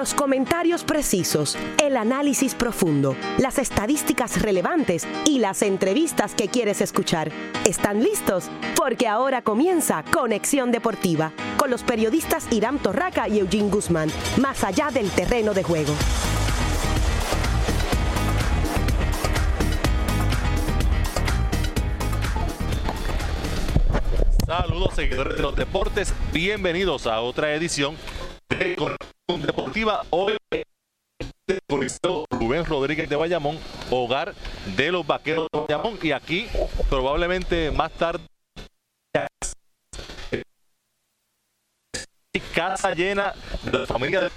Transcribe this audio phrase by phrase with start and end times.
[0.00, 7.30] Los comentarios precisos, el análisis profundo, las estadísticas relevantes y las entrevistas que quieres escuchar.
[7.66, 8.50] ¿Están listos?
[8.76, 14.10] Porque ahora comienza Conexión Deportiva con los periodistas Irán Torraca y Eugene Guzmán,
[14.40, 15.92] más allá del terreno de juego.
[24.46, 27.96] Saludos seguidores de los deportes, bienvenidos a otra edición
[28.48, 28.76] de
[29.38, 30.02] Deportiva.
[30.10, 30.36] Hoy
[32.30, 33.58] Rubén Rodríguez de Bayamón,
[33.90, 34.34] hogar
[34.76, 35.98] de los vaqueros de Bayamón.
[36.02, 36.48] Y aquí,
[36.88, 38.24] probablemente más tarde,
[42.54, 44.30] casa llena de la familia de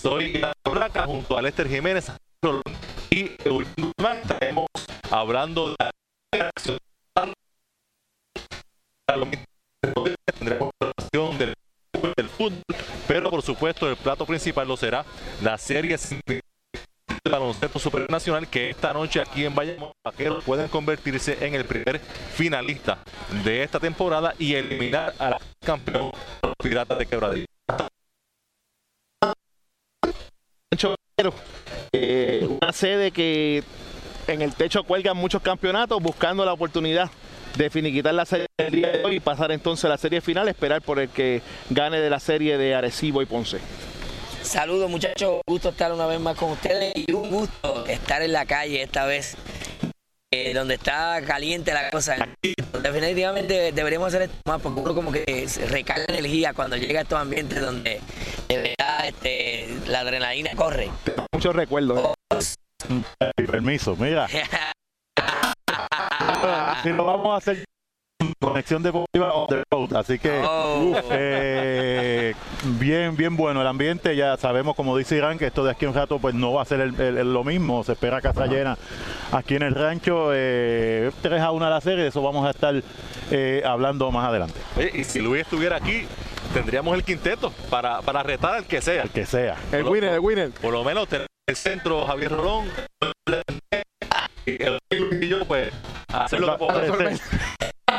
[0.00, 2.10] Soy Raca junto a Lester Jiménez
[3.10, 3.24] y
[4.22, 4.66] estaremos
[5.10, 5.90] hablando de la
[10.24, 10.70] tendremos
[11.38, 11.54] del,
[12.16, 12.62] del fútbol,
[13.06, 15.04] pero por supuesto el plato principal lo será
[15.42, 16.40] la serie de
[17.30, 22.98] baloncesto supernacional que esta noche aquí en Bayamón Vaqueros pueden convertirse en el primer finalista
[23.44, 27.46] de esta temporada y eliminar a la campeón los Piratas de Quebradilla.
[31.92, 33.62] Eh, una sede que
[34.26, 37.10] en el techo cuelgan muchos campeonatos buscando la oportunidad
[37.60, 40.48] de finiquitar la serie del día de hoy y pasar entonces a la serie final,
[40.48, 43.58] esperar por el que gane de la serie de Arecibo y Ponce.
[44.42, 48.32] Saludos muchachos, un gusto estar una vez más con ustedes y un gusto estar en
[48.32, 49.36] la calle esta vez,
[50.30, 52.16] eh, donde está caliente la cosa.
[52.82, 57.02] Definitivamente deberíamos hacer esto más porque uno como que se recarga energía cuando llega a
[57.02, 58.00] estos ambientes donde
[58.48, 60.88] de verdad este, la adrenalina corre.
[61.34, 62.14] Muchos recuerdos.
[62.30, 63.02] ¿eh?
[63.46, 64.26] Permiso, mira.
[66.82, 67.64] si lo vamos a hacer
[68.38, 69.94] conexión deportiva on the road.
[69.96, 70.94] Así que Oh.
[71.10, 72.34] eh,
[72.78, 74.14] bien, bien bueno el ambiente.
[74.16, 76.62] Ya sabemos, como dice Irán, que esto de aquí a un rato pues no va
[76.62, 77.82] a ser el- el- el- lo mismo.
[77.84, 78.76] Se espera casa llena
[79.32, 80.30] aquí en el rancho.
[80.32, 82.74] Eh, 3 a 1 a la serie, de eso vamos a estar
[83.30, 84.54] eh, hablando más adelante.
[84.76, 86.04] Oye, y si Luis estuviera aquí,
[86.52, 89.02] tendríamos el quinteto para, para retar al que sea.
[89.04, 89.56] El que sea.
[89.72, 90.50] El winner, el winner.
[90.50, 92.66] Por lo menos tener el centro Javier Rolón
[94.46, 94.78] el
[95.22, 95.72] y yo pues
[96.12, 97.20] hacer lo que podamos.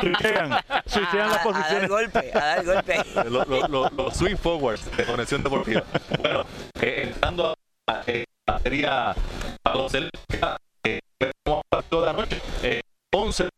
[0.00, 1.88] Switchean, las a, a dar posiciones.
[1.88, 2.96] golpe, a dar golpe.
[3.30, 5.82] los lo, lo- los swing forwards de conexión deportiva.
[6.20, 6.44] Bueno,
[6.80, 7.54] eh, entrando
[7.86, 9.14] a eh, la materia
[9.64, 10.18] baloncesto,
[10.84, 11.00] eh,
[11.46, 12.40] vamos a toda la noche.
[12.62, 12.80] Eh,
[13.14, 13.48] 11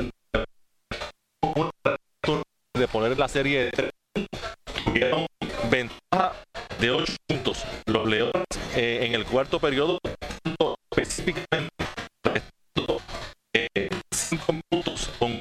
[1.57, 1.71] una
[2.77, 4.41] de poner la serie de tres puntos.
[4.85, 5.27] tuvieron
[5.71, 6.33] ventaja
[6.81, 7.65] de 8 puntos.
[7.87, 11.84] Los Leones eh, en el cuarto periodo específicamente restando, eh, 5
[14.53, 15.41] minutos con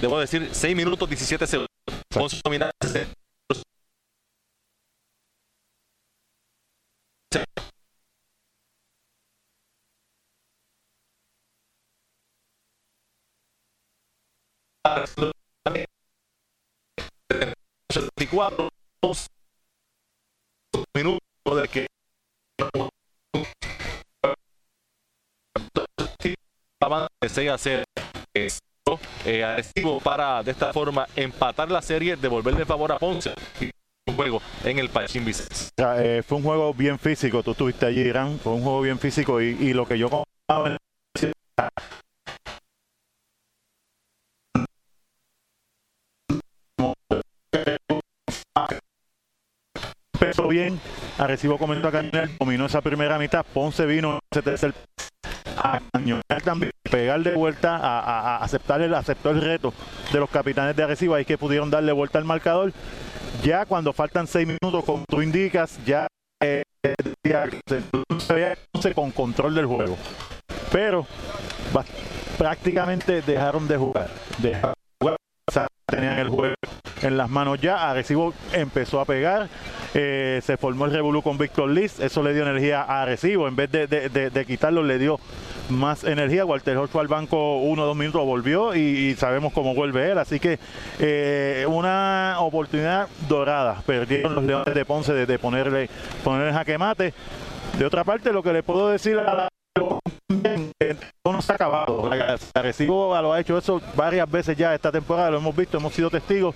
[0.00, 1.68] debo decir 6 minutos 17 segundos.
[20.94, 21.33] Minutos
[27.24, 27.84] estaban de 6 a 0
[28.34, 28.48] eh,
[29.24, 33.32] eh, para de esta forma empatar la serie, devolverle favor a Ponce.
[34.06, 35.54] Un juego en el Pachín Vicente.
[35.78, 39.40] Eh, fue un juego bien físico, tú estuviste allí, Irán, fue un juego bien físico
[39.40, 40.76] y, lo que yo comentaba en-
[50.12, 50.78] empezó bien,
[51.18, 52.02] Arecibo comentó acá,
[52.38, 54.74] dominó esa primera mitad, Ponce vino ese tercer
[55.56, 59.74] a cañonar también, pegar de vuelta, a, a- aceptar el, aceptó el reto
[60.12, 62.72] de los capitanes de Arecibo, ahí que pudieron darle vuelta al marcador.
[63.42, 66.06] Ya cuando faltan seis minutos, como tú indicas, ya
[66.40, 66.62] eh,
[68.80, 69.96] se, con control del juego.
[70.70, 71.04] Pero
[72.38, 74.08] prácticamente dejaron de jugar.
[74.38, 75.16] Dejaron de jugar,
[75.48, 76.54] o sea, tenían el juego
[77.02, 77.90] en las manos ya.
[77.90, 79.48] Arecibo empezó a pegar.
[79.94, 81.98] eh, se formó el revolú con Víctor Liz.
[81.98, 83.48] Eso le dio energía a Arecibo.
[83.48, 85.18] En vez de quitarlo, le dio
[85.68, 86.44] más energía.
[86.44, 90.18] Walter Hodge fue al banco uno o dos minutos, volvió y, sabemos cómo vuelve él.
[90.18, 90.58] Así que
[90.98, 93.82] eh, una oportunidad dorada.
[93.86, 95.88] Perdieron los Leones de Ponce de, ponerle,
[96.22, 97.14] ponerle jaque mate.
[97.78, 99.48] De otra parte, lo que le puedo decir a la
[101.26, 102.10] no se ha acabado.
[102.54, 106.10] Arecibo lo ha hecho eso varias veces ya esta temporada, lo hemos visto, hemos sido
[106.10, 106.54] testigos.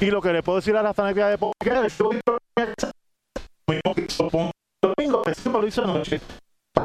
[0.00, 1.54] Y lo que le puedo decir a la fanática de Ponce,
[4.82, 5.22] domingo,
[5.60, 6.20] lo hizo anoche.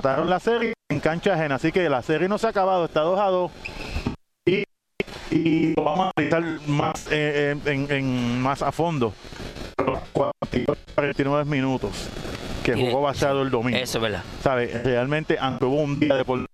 [0.02, 3.02] Trataron la serie en cancha ajena, así que la serie no se ha acabado, está
[3.02, 3.52] 2 a 2.
[4.46, 4.64] Y,
[5.32, 9.14] y lo vamos a analizar más, eh, en, en- más a fondo.
[10.96, 11.92] 49 minutos
[12.64, 13.78] que jugó basado el domingo.
[13.78, 14.24] Eso es verdad.
[14.42, 14.68] ¿Sabe?
[14.84, 16.46] Realmente, aunque hubo un día de por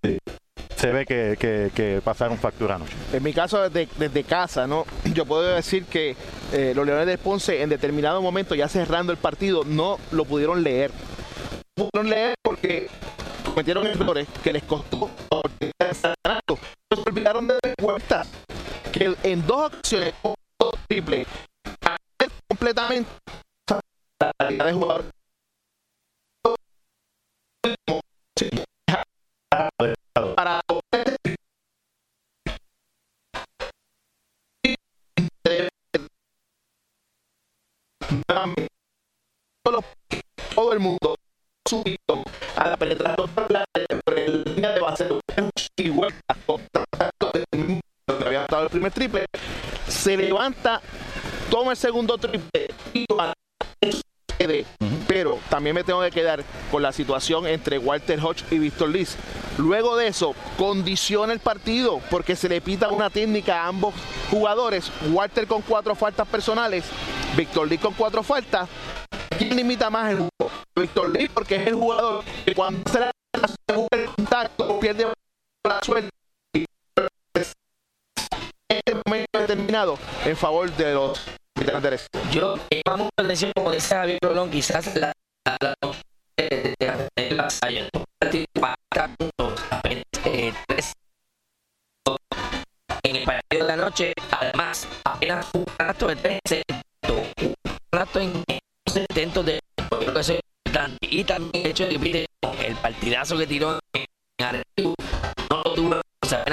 [0.76, 2.94] se ve que, que, que pasaron factura anoche.
[3.12, 4.86] En mi caso, desde, desde casa, ¿no?
[5.14, 6.16] Yo puedo decir que
[6.52, 10.62] eh, los Leones del Ponce, en determinado momento, ya cerrando el partido, no lo pudieron
[10.62, 10.90] leer.
[11.76, 12.88] No pudieron leer porque
[13.50, 15.10] cometieron errores que les costó
[15.78, 16.58] ganando.
[16.92, 18.28] Se olvidaron de dar vueltas.
[18.92, 21.26] Que en dos ocasiones, dos triple,
[22.48, 23.10] completamente
[24.20, 25.04] la calidad de jugador.
[30.36, 30.60] Para
[40.54, 41.16] Todo- el mundo
[41.66, 42.19] subido
[42.60, 42.76] a
[43.48, 43.64] la
[44.44, 45.08] línea de base
[45.76, 46.36] y vuelta
[48.06, 49.26] donde había estado el primer triple.
[49.88, 50.80] Se levanta
[51.50, 53.06] toma el segundo triple y
[55.06, 59.16] pero también me tengo que quedar con la situación entre Walter Hodge y Víctor Liz
[59.58, 63.94] luego de eso condiciona el partido porque se le pita una técnica a ambos
[64.30, 64.90] jugadores.
[65.10, 66.84] Walter con cuatro faltas personales
[67.36, 68.68] Víctor Liz con cuatro faltas
[69.38, 70.52] ¿Quién limita más el juego?
[70.76, 73.10] Víctor Lee, porque es el jugador que cuando se la
[73.68, 75.06] se busca el contacto pierde
[75.66, 76.10] la suerte.
[78.68, 81.20] Este momento determinado en favor de los
[81.58, 85.12] veteranos Yo eh, llamo la atención, como dice Javier Rolón, quizás la,
[85.60, 85.74] la,
[86.36, 86.74] eh,
[87.16, 90.92] de- la Salle, un partido de 40 puntos, apenas, eh, tres.
[93.02, 96.40] En el partido de la noche, además, apenas un rato de tres
[97.08, 97.54] un
[97.92, 98.44] rato en
[98.96, 99.60] intentos de
[100.20, 100.30] es
[100.66, 100.98] importante.
[101.02, 102.26] Y también el hecho de que
[102.66, 104.06] el partidazo que tiró en
[104.44, 104.94] Arecibo,
[105.50, 106.44] no lo tuvo, o sea,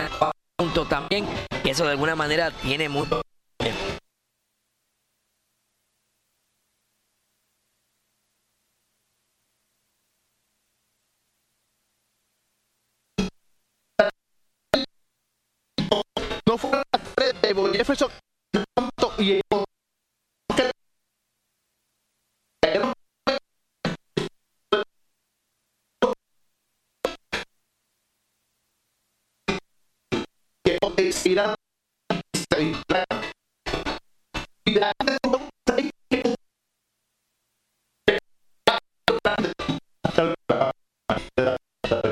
[0.90, 1.26] también,
[1.64, 3.22] que eso de alguna manera tiene mucho
[16.46, 18.10] No fue la tres de Jefferson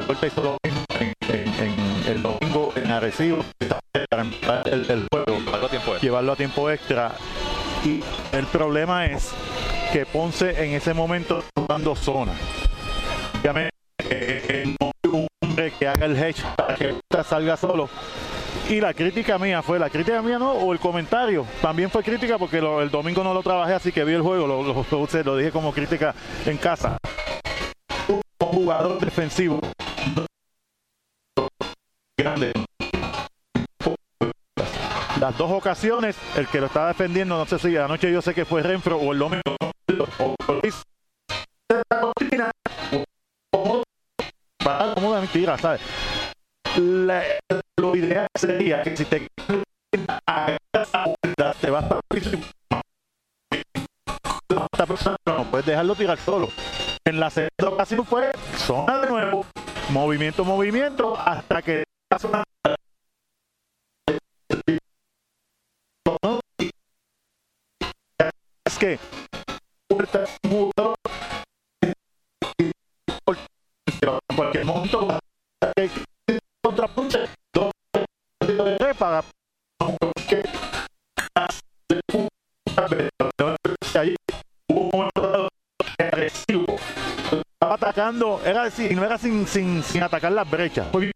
[0.05, 1.73] golpe hizo lo mismo en,
[2.07, 3.43] el domingo en Arecibo
[4.45, 5.99] para el, el juego, Algo tiempo extra.
[6.01, 7.15] llevarlo a tiempo extra.
[7.83, 8.03] Y
[8.35, 9.31] el problema es
[9.93, 12.33] que Ponce en ese momento jugando zona.
[13.39, 13.71] Obviamente,
[14.09, 17.89] eh, eh, hay un hombre que haga el hedge para que salga solo.
[18.69, 22.37] Y la crítica mía fue, la crítica mía no, o el comentario, también fue crítica
[22.37, 25.71] porque el domingo no lo trabajé, así que vi el juego, lo, lo, dije como
[25.71, 26.15] crítica
[26.45, 26.97] en casa.
[28.07, 29.59] Un jugador defensivo.
[32.17, 32.53] Grande.
[35.19, 38.45] Las dos ocasiones, el que lo estaba defendiendo, no sé si anoche yo sé que
[38.45, 39.41] fue Renfro o el domingo,
[44.63, 45.57] para como de mentira,
[47.77, 49.27] lo ideal sería que si te
[50.27, 50.57] a
[51.61, 52.45] te vas y-
[54.49, 56.49] esta persona no puedes dejarlo tirar solo.
[57.05, 59.45] En la segunda ocasión fue zona de nuevo,
[59.89, 61.83] movimiento, movimiento, hasta que
[68.65, 68.99] es que
[88.75, 90.87] así no era sin, sin, sin atacar las brechas.
[90.91, 91.11] Fue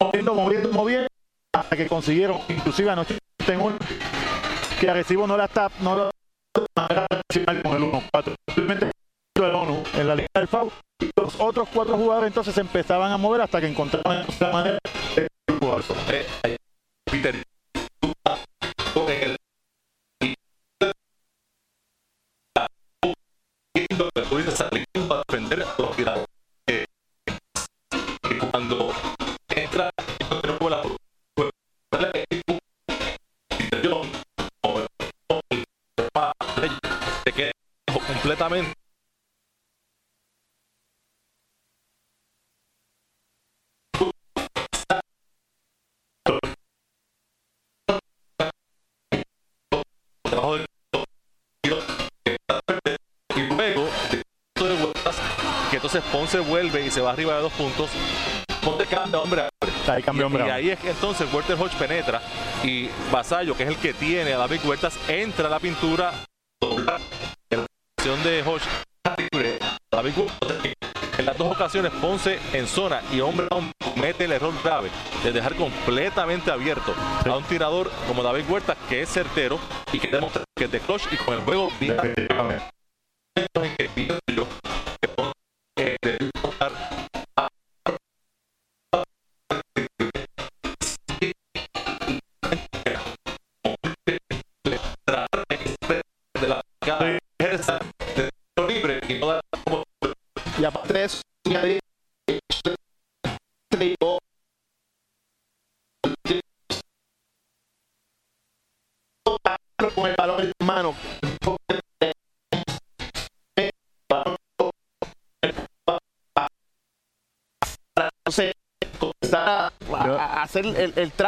[0.00, 1.08] moviendo moviendo moviendo
[1.54, 3.78] hasta que consiguieron inclusive anoche tengo un-
[4.80, 6.10] que agresivo no la está no la
[7.62, 8.90] con el 1-4 simplemente
[9.36, 13.10] el ONU en la línea del FAU y los otros cuatro jugadores entonces se empezaban
[13.12, 14.78] a mover hasta que encontraban la manera
[53.36, 53.88] y luego
[54.56, 55.16] de vueltas,
[55.70, 57.90] que entonces Ponce vuelve y se va arriba de dos puntos.
[58.64, 59.48] Ponce cambia hombre.
[60.46, 62.22] Y, ahí es que entonces Werther Hodge penetra
[62.62, 66.12] y Vasallo, que es el que tiene a David Huertas, entra a la pintura.
[66.60, 67.00] La
[67.98, 68.64] acción de Hodge
[71.18, 74.90] En las dos ocasiones Ponce en zona y hombre a hombre comete el error grave
[75.22, 76.94] de dejar completamente abierto
[77.24, 79.58] a un tirador como David Huertas que es certero
[79.92, 81.96] y que demuestra que es de clutch y con el juego bien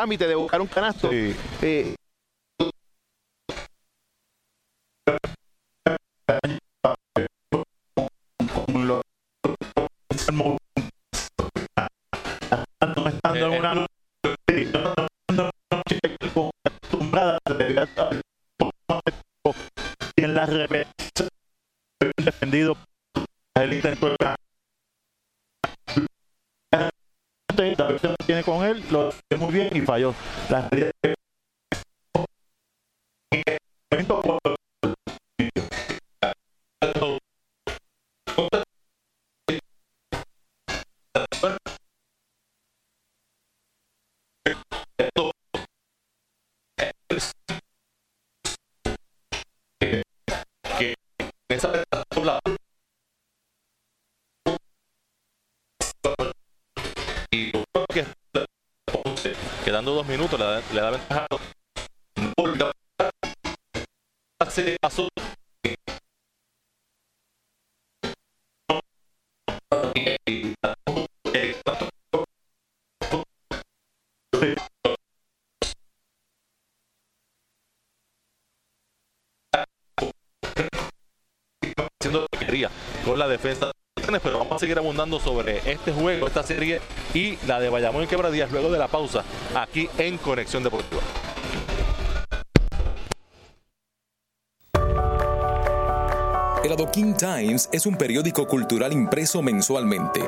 [0.04, 1.08] trámite de buscar un canasto.
[1.11, 1.34] Sí.
[1.62, 1.94] eh,
[28.44, 30.14] con él lo hace muy bien y falló.
[30.50, 30.92] La que
[84.94, 86.80] abundando sobre este juego, esta serie
[87.12, 89.24] y la de Bayamón y Quebradías luego de la pausa
[89.54, 91.02] aquí en Conexión Deportiva.
[96.62, 100.20] El Adoquin Times es un periódico cultural impreso mensualmente.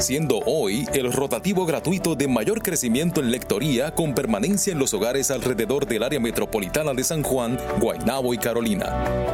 [0.00, 5.30] Siendo hoy el rotativo gratuito de mayor crecimiento en lectoría con permanencia en los hogares
[5.30, 9.28] alrededor del área metropolitana de San Juan, Guaynabo y Carolina.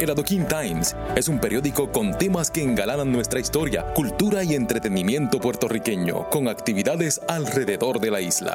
[0.00, 5.40] El Adoquin Times es un periódico con temas que engalanan nuestra historia, cultura y entretenimiento
[5.40, 8.54] puertorriqueño, con actividades alrededor de la isla.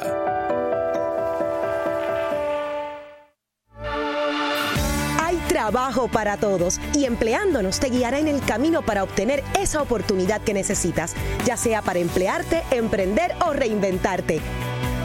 [5.18, 10.40] Hay trabajo para todos y empleándonos te guiará en el camino para obtener esa oportunidad
[10.40, 14.40] que necesitas, ya sea para emplearte, emprender o reinventarte.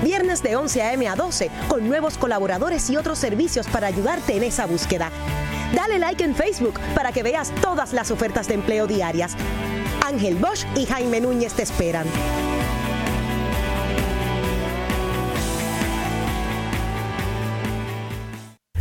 [0.03, 1.07] Viernes de 11 a.m.
[1.07, 5.11] a 12 con nuevos colaboradores y otros servicios para ayudarte en esa búsqueda.
[5.73, 9.35] Dale like en Facebook para que veas todas las ofertas de empleo diarias.
[10.05, 12.07] Ángel Bosch y Jaime Núñez te esperan.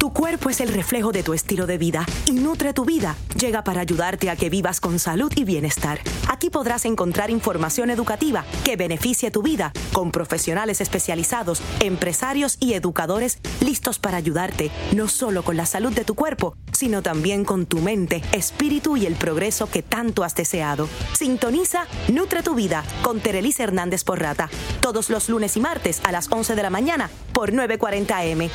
[0.00, 3.62] Tu cuerpo es el reflejo de tu estilo de vida y Nutre tu vida llega
[3.64, 6.00] para ayudarte a que vivas con salud y bienestar.
[6.26, 13.40] Aquí podrás encontrar información educativa que beneficie tu vida con profesionales especializados, empresarios y educadores
[13.60, 17.80] listos para ayudarte no solo con la salud de tu cuerpo, sino también con tu
[17.80, 20.88] mente, espíritu y el progreso que tanto has deseado.
[21.12, 24.48] Sintoniza Nutre tu vida con Terelis Hernández Porrata
[24.80, 28.50] todos los lunes y martes a las 11 de la mañana por 940M.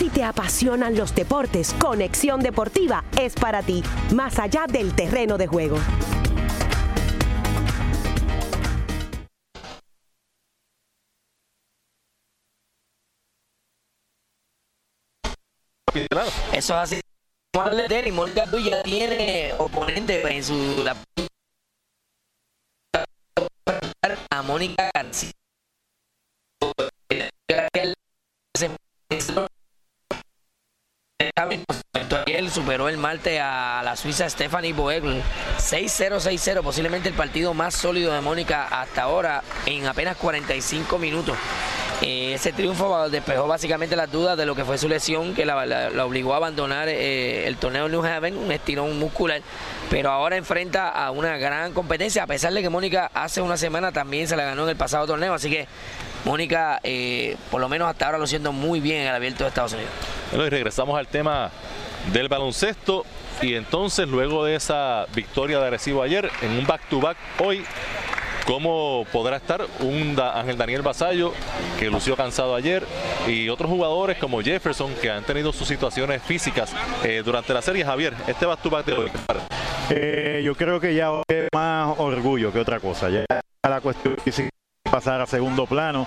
[0.00, 3.82] Si te apasionan los deportes, Conexión Deportiva es para ti,
[4.14, 5.76] más allá del terreno de juego.
[16.50, 17.00] Eso es así.
[17.86, 20.96] tenis, Mónica ya tiene oponente en su la,
[24.30, 25.32] a Mónica García.
[32.26, 35.22] Ayer superó el martes a la suiza Stephanie Boegl
[35.58, 41.36] 6-0-6-0, posiblemente el partido más sólido de Mónica hasta ahora en apenas 45 minutos.
[42.02, 45.90] Eh, ese triunfo despejó básicamente las dudas de lo que fue su lesión, que la,
[46.04, 49.40] obligó a abandonar eh, el torneo New Haven, un estirón muscular,
[49.90, 53.92] pero ahora enfrenta a una gran competencia, a pesar de que Mónica hace una semana
[53.92, 55.66] también se la ganó en el pasado torneo, así que
[56.24, 59.48] Mónica, eh, por lo menos hasta ahora lo siento muy bien en el abierto de
[59.48, 59.92] Estados Unidos.
[60.30, 61.50] Bueno, y regresamos al tema
[62.12, 63.04] del baloncesto.
[63.42, 67.64] Y entonces, luego de esa victoria de Arecibo ayer, en un back-to-back hoy,
[68.46, 71.32] ¿cómo podrá estar un Ángel Daniel Basallo,
[71.78, 72.84] que lució cansado ayer,
[73.26, 77.84] y otros jugadores como Jefferson, que han tenido sus situaciones físicas eh, durante la serie?
[77.84, 79.10] Javier, este back-to-back de hoy.
[79.88, 83.08] Eh, yo creo que ya es más orgullo que otra cosa.
[83.08, 83.24] Ya
[83.68, 84.50] la cuestión física
[84.90, 86.06] pasar a segundo plano.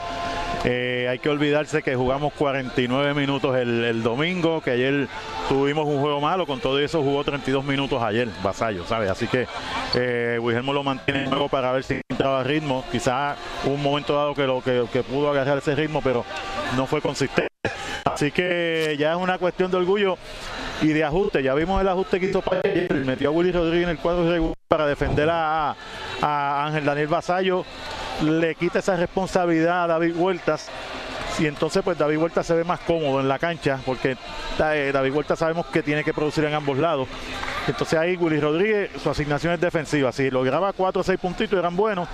[0.65, 5.07] Eh, hay que olvidarse que jugamos 49 minutos el, domingo, que ayer
[5.49, 9.09] tuvimos un juego malo, con todo eso jugó 32 minutos ayer, Vasallo, ¿sabes?
[9.09, 9.45] Así que
[9.95, 12.85] eh, lo mantiene nuevo para ver si entraba ritmo.
[12.91, 16.23] Quizás un momento dado que, lo, que, pudo agarrar ese ritmo, pero
[16.77, 17.49] no fue consistente.
[18.05, 20.17] Así que ya es una cuestión de orgullo
[20.81, 21.43] y de ajuste.
[21.43, 22.93] Ya vimos el ajuste que hizo para ayer.
[23.05, 25.75] Metió a Willy Rodríguez en el cuadro para defender a,
[26.21, 27.65] a Ángel Daniel Vasallo
[28.21, 30.69] le quita esa responsabilidad a David Huertas
[31.39, 34.17] y entonces pues David Huertas se ve más cómodo en la cancha porque
[34.59, 37.07] eh, David Huertas sabemos que tiene que producir en ambos lados.
[37.67, 40.11] Entonces ahí Willy Rodríguez, su asignación es defensiva.
[40.11, 42.07] Si lograba 4 o 6 puntitos eran buenos,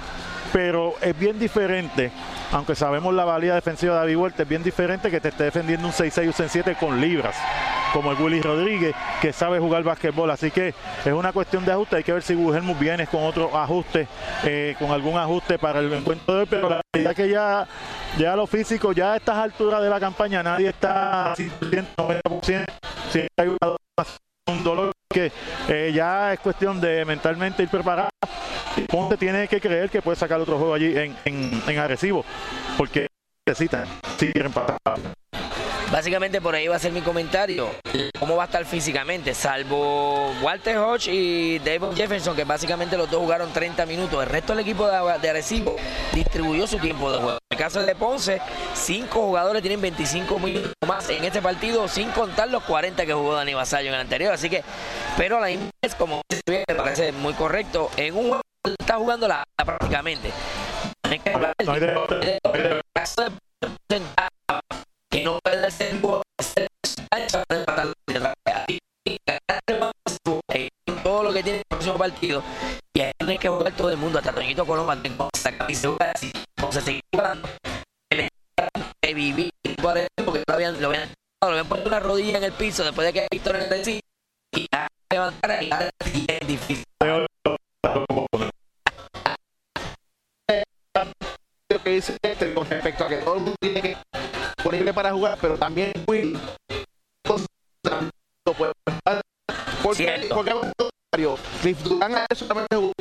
[0.51, 2.11] pero es bien diferente,
[2.51, 5.87] aunque sabemos la valía defensiva de David Huertas, es bien diferente que te esté defendiendo
[5.87, 7.35] un 6-6 un 7 con libras
[7.93, 10.29] como el Willy Rodríguez, que sabe jugar básquetbol.
[10.29, 10.73] Así que
[11.05, 11.97] es una cuestión de ajuste.
[11.97, 14.07] Hay que ver si Guillermo viene con otro ajuste,
[14.43, 16.47] eh, con algún ajuste para el encuentro de hoy.
[16.49, 17.67] Pero la realidad que ya,
[18.17, 22.65] ya lo físico, ya a estas alturas de la campaña, nadie está 100%, 90%.
[23.11, 23.27] Si
[24.47, 25.31] un dolor que
[25.67, 28.09] eh, ya es cuestión de mentalmente ir preparado.
[28.87, 32.25] Ponte tiene que creer que puede sacar otro juego allí en, en, Agresivo,
[32.77, 33.07] porque
[33.45, 33.85] necesitan,
[34.17, 34.79] si quieren pasar.
[35.91, 37.71] Básicamente por ahí va a ser mi comentario.
[38.19, 39.33] ¿Cómo va a estar físicamente?
[39.33, 44.21] Salvo Walter Hodge y David Jefferson, que básicamente los dos jugaron 30 minutos.
[44.21, 45.75] El resto del equipo de, Arecibo
[46.13, 47.39] distribuyó su tiempo de juego.
[47.49, 48.39] En el caso de Ponce,
[48.75, 53.33] cinco jugadores tienen 25 minutos más en este partido, sin contar los 40 que jugó
[53.33, 54.31] Dani Basallo en el anterior.
[54.31, 54.63] Así que,
[55.17, 56.21] pero a la inglés, como
[56.77, 60.31] parece muy correcto, en un está jugando la, prácticamente.
[65.09, 65.99] Que no puede ser
[71.03, 72.43] todo lo que tiene el próximo partido
[72.93, 76.31] y ahí tiene que jugar todo el mundo hasta Toñito Colón mantengo esa camisa así
[76.57, 77.49] vamos a seguir jugando
[79.13, 81.09] vivir porque lo habían, lo habían,
[81.41, 84.01] lo habían puesto una rodilla en el piso después de que Víctor en el
[84.55, 86.83] y ya levantar y es difícil
[91.99, 93.97] dice con respecto a que todo el mundo tiene que
[94.57, 96.39] disponible para jugar, pero también Will
[99.81, 100.53] porque, porque
[101.61, 102.93] Cliff Durán solamente jugó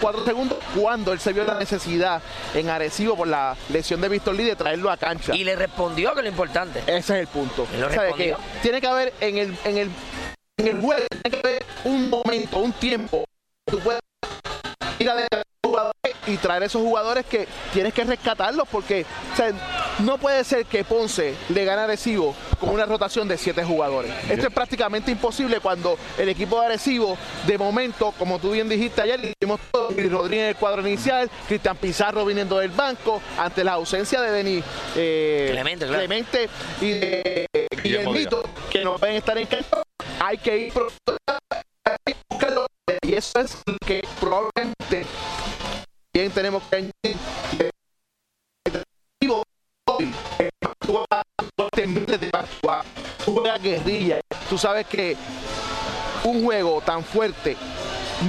[0.00, 2.22] 4 segundos cuando él se vio la necesidad
[2.54, 5.34] en Arecibo por la lesión de Víctor Lee de traerlo a cancha.
[5.34, 6.80] Y le respondió que lo importante.
[6.86, 7.66] Ese es el punto.
[8.16, 9.90] que tiene que haber en el, en el,
[10.58, 13.24] en el juego, tiene que haber un momento, un tiempo.
[13.66, 14.00] Tú puedes
[14.98, 15.14] ir a
[16.30, 19.04] y traer esos jugadores que tienes que rescatarlos porque
[20.00, 24.12] no puede ser que Ponce le gane a Arecibo con una rotación de siete jugadores.
[24.28, 27.16] Esto es prácticamente imposible cuando el equipo de Arecibo,
[27.46, 31.76] de momento, como tú bien dijiste ayer, vimos todo, Rodríguez en el cuadro inicial, Cristian
[31.76, 34.64] Pizarro viniendo del banco, ante la ausencia de Denis
[34.96, 36.48] eh, Clemente,
[36.80, 37.46] y de
[37.82, 39.82] Guillermito, que no pueden estar en campo,
[40.20, 40.72] hay que ir
[43.02, 45.06] y eso es que probablemente
[46.12, 47.16] bien tenemos que añadir
[53.60, 54.20] guerrilla.
[54.48, 55.16] Tú sabes que
[56.24, 57.56] un juego tan fuerte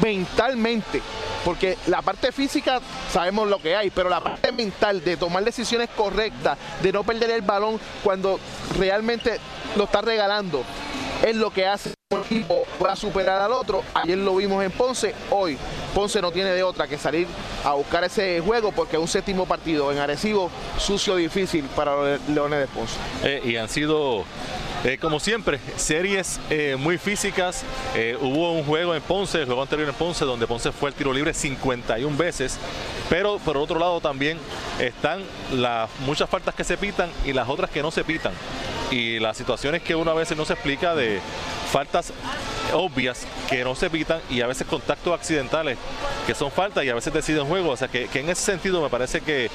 [0.01, 1.01] mentalmente,
[1.43, 2.79] porque la parte física
[3.11, 7.31] sabemos lo que hay, pero la parte mental de tomar decisiones correctas, de no perder
[7.31, 8.39] el balón cuando
[8.77, 9.39] realmente
[9.75, 10.63] lo está regalando,
[11.21, 13.83] es lo que hace un equipo para superar al otro.
[13.93, 15.57] Ayer lo vimos en Ponce, hoy
[15.93, 17.27] Ponce no tiene de otra que salir
[17.63, 22.67] a buscar ese juego porque un séptimo partido en Arecibo, sucio, difícil para Leones de
[22.67, 22.95] Ponce.
[23.23, 24.23] Eh, y han sido
[24.83, 27.63] Eh, como siempre, series eh, muy físicas.
[28.19, 31.13] Hubo un juego en Ponce, el juego anterior en Ponce, donde Ponce fue el tiro
[31.13, 32.57] libre 51 veces.
[33.07, 34.39] Pero por otro lado también
[34.79, 35.21] están
[35.53, 38.33] las muchas faltas que se pitan y las otras que no se pitan.
[38.91, 41.19] Y las situaciones que uno a veces no se explica de
[41.71, 42.13] faltas
[42.73, 45.77] obvias que no se pitan y a veces contactos accidentales
[46.27, 47.71] que son faltas y a veces deciden juego.
[47.71, 49.49] O sea que en ese sentido me parece que,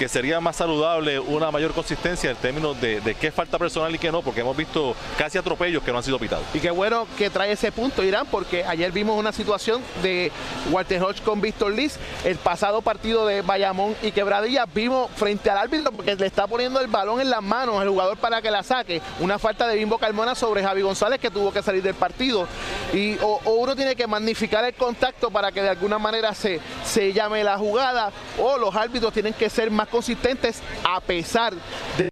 [0.00, 4.10] que, sería más saludable una mayor consistencia en términos de, qué falta personal y qué
[4.10, 6.44] no, porque hemos visto casi atropellos que no han sido pitados.
[6.54, 10.32] Y qué bueno que trae ese punto Irán, porque ayer vimos una situación de
[10.70, 15.58] Walter Hodge con Víctor Liz, el pasado partido de Bayamón y Quebradilla, vimos frente al
[15.58, 18.62] árbitro porque le está poniendo el balón en las manos al jugador para que la
[18.62, 22.48] saque, una falta de Bimbo Carmona sobre Javi González que tuvo que salir del partido.
[22.94, 27.12] Y o uno tiene que magnificar el contacto para que de alguna manera se, se
[27.12, 31.52] llame la jugada, o los árbitros tienen que ser más consistentes a pesar
[31.96, 32.09] de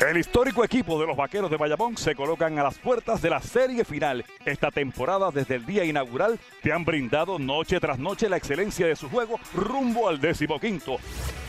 [0.00, 3.40] El histórico equipo de los Vaqueros de Bayamón se colocan a las puertas de la
[3.40, 4.24] serie final.
[4.44, 8.96] Esta temporada, desde el día inaugural, te han brindado noche tras noche la excelencia de
[8.96, 10.98] su juego rumbo al décimo quinto.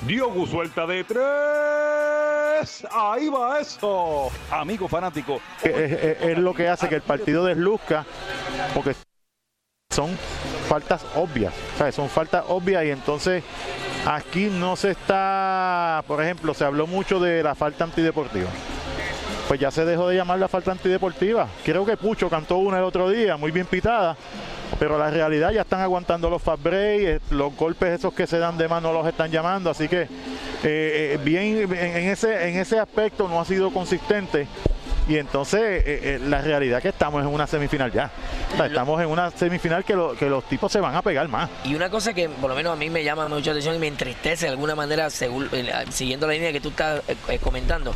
[0.07, 2.87] Diogo suelta de tres.
[2.91, 4.31] Ahí va eso.
[4.51, 5.41] Amigo fanático.
[5.61, 8.05] Es, es, es lo que hace que el partido desluzca,
[8.73, 8.95] porque
[9.89, 10.17] son
[10.65, 11.95] faltas obvias, ¿sabes?
[11.95, 13.43] son faltas obvias y entonces
[14.05, 18.49] aquí no se está, por ejemplo, se habló mucho de la falta antideportiva.
[19.47, 21.47] Pues ya se dejó de llamar la falta antideportiva.
[21.63, 24.17] Creo que Pucho cantó una el otro día, muy bien pitada,
[24.79, 28.57] pero la realidad ya están aguantando los fast breaks, los golpes esos que se dan
[28.57, 30.07] de mano los están llamando, así que
[30.63, 34.47] eh, bien en ese, en ese aspecto no ha sido consistente
[35.07, 38.09] y entonces eh, eh, la realidad es que estamos en una semifinal ya.
[38.53, 41.27] O sea, estamos en una semifinal que, lo, que, los tipos se van a pegar
[41.27, 41.49] más.
[41.63, 43.87] Y una cosa que por lo menos a mí me llama mucha atención y me
[43.87, 47.93] entristece de alguna manera, según, eh, siguiendo la línea que tú estás eh, comentando,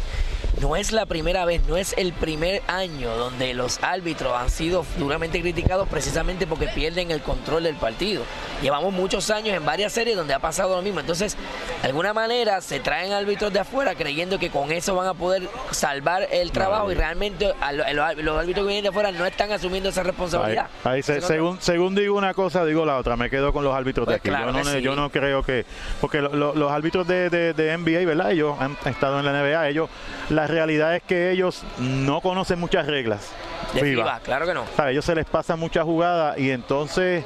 [0.62, 4.86] no es la primera vez, no es el primer año donde los árbitros han sido
[4.97, 8.23] duramente criticados precisamente porque pierden el control del partido.
[8.62, 10.99] Llevamos muchos años en varias series donde ha pasado lo mismo.
[10.99, 11.38] Entonces,
[11.82, 15.47] de alguna manera se traen árbitros de afuera creyendo que con eso van a poder
[15.71, 19.25] salvar el trabajo no, y realmente a a los árbitros que vienen de afuera no
[19.25, 20.67] están asumiendo esa responsabilidad.
[20.84, 23.15] Ahí, ahí se, según, según digo una cosa, digo la otra.
[23.15, 24.30] Me quedo con los árbitros Pues de aquí.
[24.30, 24.82] claro yo, no, sí.
[24.82, 25.65] yo no creo que.
[26.02, 28.32] Porque lo- lo- los árbitros de, de- de NBA, ¿verdad?
[28.32, 29.69] Ellos han estado en la NBA.
[29.69, 29.89] Ellos,
[30.30, 33.32] la realidad es que ellos no conocen muchas reglas.
[33.74, 34.04] De FIBA.
[34.04, 34.63] FIBA, claro que no.
[34.78, 37.24] A ellos se les pasa muchas jugadas y entonces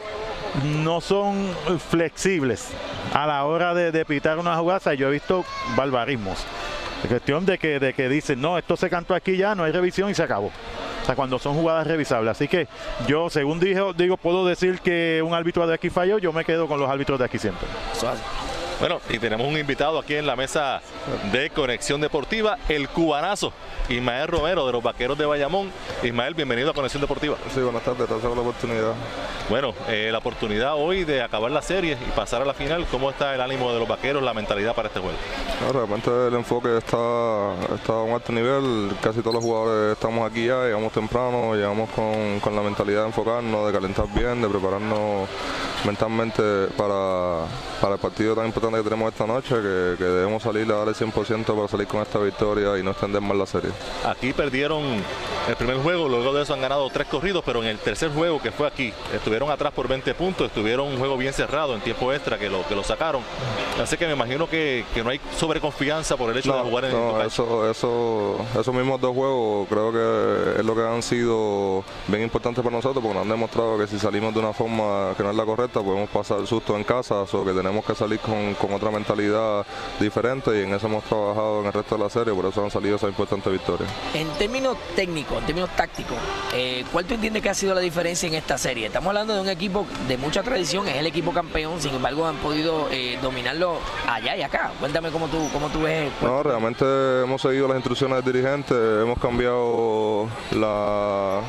[0.84, 1.50] no son
[1.90, 2.70] flexibles
[3.14, 4.94] a la hora de, de pitar una jugada.
[4.94, 6.46] Yo he visto barbarismos.
[7.04, 9.74] Es cuestión de que, de que dicen, no, esto se cantó aquí ya, no hay
[9.74, 10.52] revisión y se acabó.
[11.02, 12.32] O sea, cuando son jugadas revisables.
[12.32, 12.70] Así que
[13.08, 16.66] yo, según dijo, digo, puedo decir que un árbitro de aquí falló, yo me quedo
[16.66, 17.68] con los árbitros de aquí siempre.
[18.84, 20.82] Bueno, y tenemos un invitado aquí en la mesa
[21.32, 23.54] de Conexión Deportiva, el cubanazo,
[23.88, 25.72] Ismael Romero de los Vaqueros de Bayamón.
[26.04, 27.38] Ismael, bienvenido a Conexión Deportiva.
[27.54, 28.92] Sí, buenas tardes, gracias por la oportunidad.
[29.50, 33.10] Bueno, eh, la oportunidad hoy de acabar la serie y pasar a la final, ¿cómo
[33.10, 35.16] está el ánimo de los Vaqueros, la mentalidad para este juego?
[35.62, 40.30] No, realmente el enfoque está, está a un alto nivel, casi todos los jugadores estamos
[40.30, 44.50] aquí ya, llegamos temprano, llegamos con, con la mentalidad de enfocarnos, de calentar bien, de
[44.50, 45.30] prepararnos
[45.86, 47.46] mentalmente para,
[47.82, 50.88] para el partido tan importante que tenemos esta noche, que, que debemos salir a dar
[50.88, 53.72] el 100% para salir con esta victoria y no extender más la serie.
[54.06, 54.84] Aquí perdieron
[55.48, 58.42] el primer juego, luego de eso han ganado tres corridos, pero en el tercer juego
[58.42, 62.14] que fue aquí, estuvieron atrás por 20 puntos, estuvieron un juego bien cerrado en tiempo
[62.14, 63.22] extra que lo, que lo sacaron.
[63.82, 66.92] Así que me imagino que, que no hay sobreconfianza por el hecho de jugar en
[66.92, 67.28] no, cancha.
[67.28, 72.64] eso, eso, esos mismos dos juegos creo que es lo que han sido bien importantes
[72.64, 75.36] para nosotros porque nos han demostrado que si salimos de una forma que no es
[75.36, 78.74] la correcta podemos pasar el susto en casa o que tenemos que salir con, con
[78.74, 79.66] otra mentalidad
[80.00, 82.72] diferente y en eso hemos trabajado en el resto de la serie, por eso han
[82.72, 83.90] salido esas importantes victorias.
[84.14, 86.18] En términos técnicos, en términos tácticos,
[86.54, 88.88] eh, ¿cuál tú entiendes que ha sido la diferencia en esta serie?
[88.88, 92.38] Estamos hablando de un equipo de mucha tradición, es el equipo campeón, sin embargo han
[92.38, 94.72] podido eh, dominarlo allá y acá.
[94.80, 96.12] Cuéntame cómo tú, cómo tú ves.
[96.22, 96.86] No, realmente
[97.24, 101.42] hemos seguido las instrucciones del dirigente, hemos cambiado la,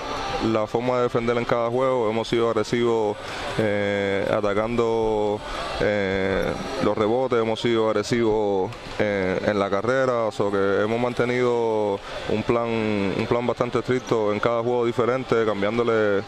[0.50, 3.16] la forma de defender en cada juego, hemos sido agresivos
[3.58, 5.40] eh, eh, atacando
[5.80, 11.98] eh, los rebotes, hemos sido agresivos eh, en la carrera, o que hemos mantenido
[12.28, 16.22] un plan, un plan bastante estricto en cada juego diferente, cambiándole,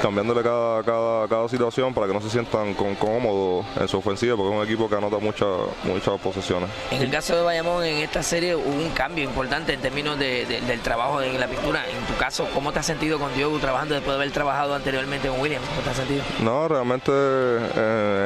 [0.00, 4.36] cambiándole cada, cada, cada situación para que no se sientan con, cómodos en su ofensiva,
[4.36, 5.48] porque es un equipo que anota muchas
[5.84, 6.70] muchas posesiones.
[6.90, 10.80] En el caso de Bayamón, en esta serie hubo un cambio importante en términos del
[10.80, 11.84] trabajo en la pintura.
[11.88, 15.28] En tu caso, ¿cómo te has sentido con Diogo trabajando después de haber trabajado anteriormente
[15.28, 15.62] con William?
[15.68, 16.22] ¿Cómo te has sentido?
[16.40, 17.10] No, realmente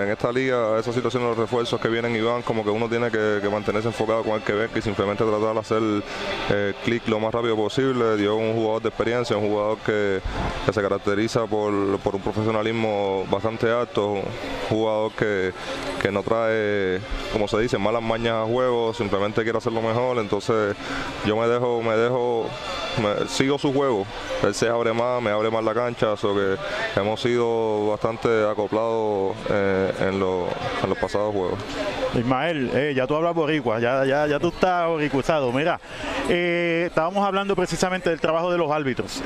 [0.04, 3.10] en esta liga, esas situaciones, los refuerzos que vienen y van, como que uno tiene
[3.10, 5.82] que, mantenerse enfocado con el que ve y simplemente tratar de hacer
[6.50, 8.16] eh, clic lo más rápido posible.
[8.16, 10.20] Dio un jugador de experiencia, un jugador que,
[10.72, 14.22] se caracteriza por, por, un profesionalismo bastante alto, un
[14.68, 15.52] jugador que,
[16.00, 17.00] que no trae,
[17.32, 20.18] como se dice, malas mañas a juego, simplemente quiere hacerlo mejor.
[20.18, 20.76] Entonces
[21.26, 22.46] yo me dejo, me dejo
[23.28, 24.06] sigo su juego.
[24.42, 26.56] Él se abre más, me abre más la cancha, so que
[26.98, 30.48] hemos sido bastante acoplados eh, en, los
[31.00, 31.58] pasados juegos.
[32.14, 35.52] Ismael, eh, ya tú hablas boricua, ya, ya, ya tú estás boricuizado.
[35.52, 35.80] Mira,
[36.28, 39.22] eh, estábamos hablando precisamente del trabajo de los árbitros.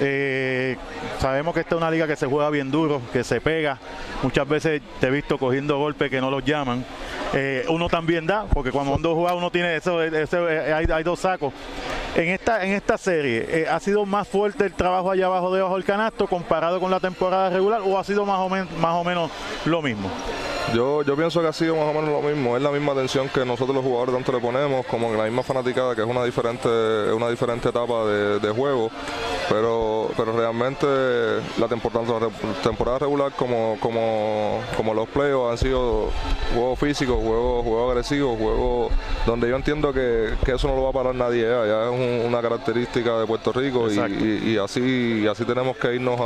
[1.18, 3.78] sabemos que esta es una liga que se juega bien duro, que se pega.
[4.22, 6.84] Muchas veces te he visto cogiendo golpes que no los llaman.
[7.68, 11.52] Uno también da, porque cuando uno juega uno tiene eso, hay, hay dos sacos.
[12.14, 15.74] En esta, en esta serie, eh, ¿ha sido más fuerte el trabajo allá abajo debajo
[15.74, 19.32] del canasto comparado con la temporada regular o ha sido más o, más o menos
[19.64, 20.08] lo mismo?
[20.72, 23.28] Yo, yo pienso que ha sido más o menos lo mismo, es la misma atención
[23.28, 26.24] que nosotros los jugadores tanto le ponemos, como en la misma fanaticada, que es una
[26.24, 26.68] diferente,
[27.12, 28.90] una diferente etapa de, juego,
[29.48, 30.86] pero, pero realmente
[31.58, 32.28] la temporada,
[32.62, 36.10] temporada regular como, como, como los playoffs han sido
[36.54, 38.92] juegos físicos, juegos, juegos agresivos, juegos
[39.26, 43.18] donde yo entiendo que, eso no lo va a parar nadie, ya, es una característica
[43.18, 46.20] de Puerto Rico y, así, así tenemos que irnos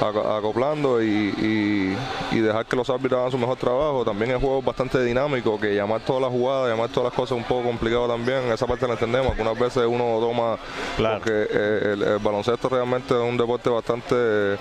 [0.00, 1.96] acoplando y,
[2.32, 4.04] y dejar que los árbitros hagan su mejor trabajo.
[4.04, 7.42] También el juego bastante dinámico, que llamar todas las jugadas, llamar todas las cosas es
[7.42, 8.50] un poco complicado también.
[8.52, 9.32] Esa parte la entendemos.
[9.32, 10.58] Algunas veces uno toma,
[10.96, 11.18] claro.
[11.18, 14.58] porque eh, el, baloncesto realmente es un deporte bastante de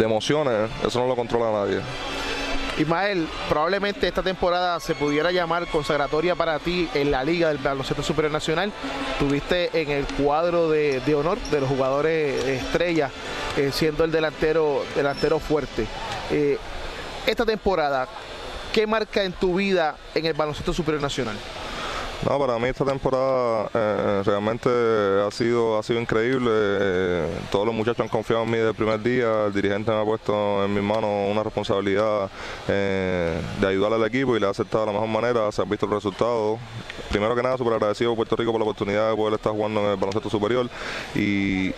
[0.00, 0.70] emociones.
[0.86, 1.80] Eso no lo controla nadie.
[2.80, 8.02] Ismael, probablemente esta temporada se pudiera llamar consagratoria para ti en la Liga del Baloncesto
[8.02, 8.72] Superior Nacional.
[9.18, 13.12] Tuviste en el cuadro de, honor de los jugadores estrellas,
[13.56, 15.86] eh, siendo el delantero, delantero fuerte.
[16.30, 16.58] Eh,
[17.26, 18.08] esta temporada,
[18.72, 21.36] ¿qué marca en tu vida en el baloncesto superior nacional?
[22.28, 26.50] No, para mí esta temporada eh, realmente ha sido, ha sido increíble.
[26.52, 29.46] Eh, todos los muchachos han confiado en mí desde el primer día.
[29.46, 32.28] El dirigente me ha puesto en mis manos una responsabilidad
[32.68, 35.50] eh, de ayudar al equipo y le ha aceptado de la mejor manera.
[35.50, 36.58] Se han visto los resultados.
[37.08, 39.80] Primero que nada, súper agradecido a Puerto Rico por la oportunidad de poder estar jugando
[39.80, 40.68] en el baloncesto superior.
[41.14, 41.70] Y,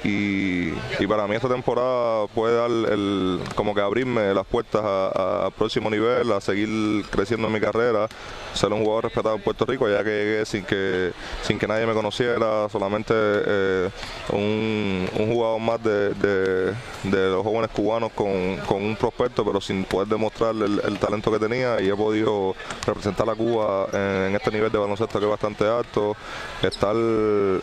[1.07, 6.33] para mí esta temporada puede dar el, como que abrirme las puertas al próximo nivel,
[6.33, 8.09] a seguir creciendo en mi carrera,
[8.55, 11.13] ser un jugador respetado en Puerto Rico, ya que sin que,
[11.43, 13.91] sin que nadie me conociera, solamente eh,
[14.31, 20.99] un, jugador más de, los jóvenes cubanos con, un prospecto, pero sin poder demostrar el,
[20.99, 22.55] talento que tenía y he podido
[22.87, 26.17] representar a Cuba en, este nivel de baloncesto que es bastante alto.
[26.63, 26.95] Estar,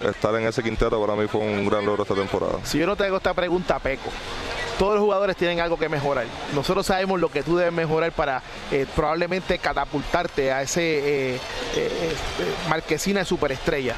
[0.09, 2.59] estar en ese quinteto para mí fue un gran logro esta temporada.
[2.63, 4.09] Si yo no te hago esta pregunta, Peco,
[4.79, 6.25] todos los jugadores tienen algo que mejorar.
[6.55, 11.39] Nosotros sabemos lo que tú debes mejorar para eh, probablemente catapultarte a ese eh,
[11.75, 12.15] eh,
[12.69, 13.95] marquesina de superestrella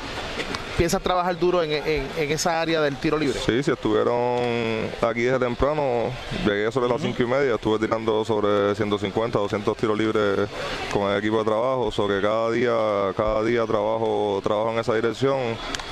[0.81, 1.71] piensas trabajar duro en,
[2.17, 3.39] esa área del tiro libre?
[3.39, 6.11] Sí, si estuvieron aquí desde temprano,
[6.43, 10.49] llegué sobre las 5 y media, estuve tirando sobre 150, 200 tiros libres
[10.91, 14.95] con el equipo de trabajo, so que cada día, cada día trabajo, trabajo en esa
[14.95, 15.37] dirección.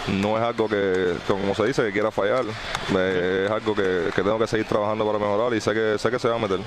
[0.07, 4.47] No es algo que, como se dice, que quiera fallar, es algo que tengo que
[4.47, 6.59] seguir trabajando para mejorar y sé que, sé que se va a meter.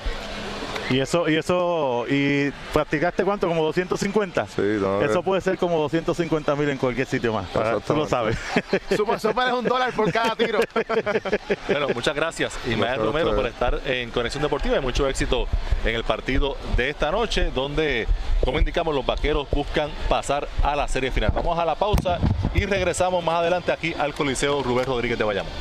[0.92, 4.46] Y eso, y eso, y practicaste cuánto, como 250.
[4.46, 7.48] Sí, no, Eso puede ser como 250 mil en cualquier sitio más.
[7.86, 8.36] tú lo sabes.
[8.94, 10.60] Súper un dólar por cada tiro.
[11.68, 15.46] bueno, muchas gracias, Ismael Romero, por estar en Conexión Deportiva y mucho éxito
[15.84, 18.06] en el partido de esta noche, donde,
[18.44, 21.32] como indicamos, los vaqueros buscan pasar a la serie final.
[21.34, 22.18] Vamos a la pausa
[22.54, 25.52] y regresamos más adelante aquí al Coliseo Rubén Rodríguez de Bayamón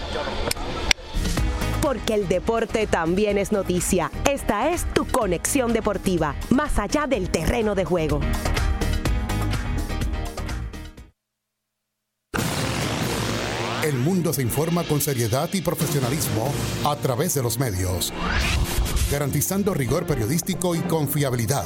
[1.81, 4.11] porque el deporte también es noticia.
[4.29, 8.19] Esta es tu conexión deportiva, más allá del terreno de juego.
[13.83, 16.53] El mundo se informa con seriedad y profesionalismo
[16.85, 18.13] a través de los medios,
[19.11, 21.65] garantizando rigor periodístico y confiabilidad.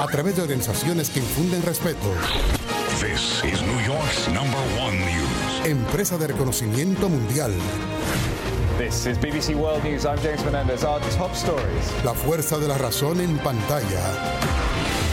[0.00, 2.08] A través de organizaciones que infunden respeto.
[3.00, 5.35] This New York's number one news
[5.66, 7.52] empresa de reconocimiento mundial.
[8.78, 10.04] This is BBC World News.
[10.04, 10.84] I'm James Menendez.
[10.84, 12.04] Our top stories.
[12.04, 14.00] La fuerza de la razón en pantalla.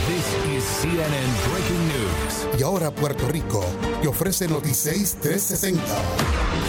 [0.08, 2.60] This is CNN Breaking News.
[2.60, 3.66] Y ahora Puerto Rico
[4.02, 5.82] te ofrece Noticias 360.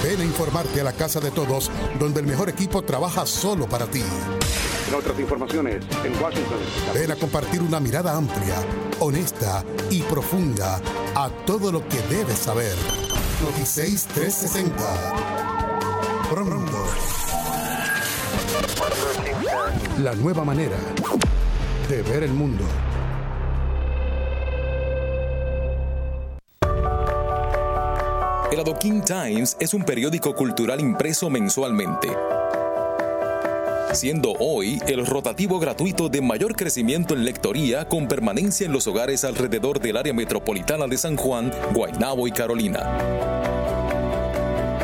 [0.03, 3.87] Ven a informarte a la casa de todos, donde el mejor equipo trabaja solo para
[3.87, 4.03] ti.
[4.89, 6.59] En otras informaciones, en Washington.
[6.93, 8.57] Ven a compartir una mirada amplia,
[9.01, 10.81] honesta y profunda
[11.15, 12.75] a todo lo que debes saber.
[13.43, 14.75] Noticias 360.
[16.31, 16.85] Pronto.
[20.03, 20.77] La nueva manera
[21.89, 22.65] de ver el mundo.
[28.53, 32.34] El Adoquin Times es un periódico cultural impreso mensualmente.
[33.95, 39.25] Siendo hoy el rotativo gratuito de mayor crecimiento en lectoría con permanencia en los hogares
[39.25, 42.99] alrededor del área metropolitana de San Juan, Guaynabo y Carolina.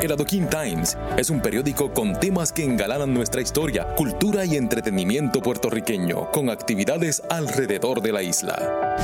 [0.01, 5.43] El Adoquin Times es un periódico con temas que engalanan nuestra historia, cultura y entretenimiento
[5.43, 8.97] puertorriqueño, con actividades alrededor de la isla.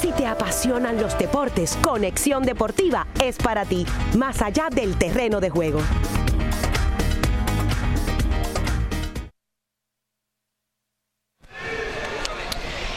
[0.00, 3.84] Si te apasionan los deportes, Conexión Deportiva es para ti,
[4.16, 5.80] más allá del terreno de juego.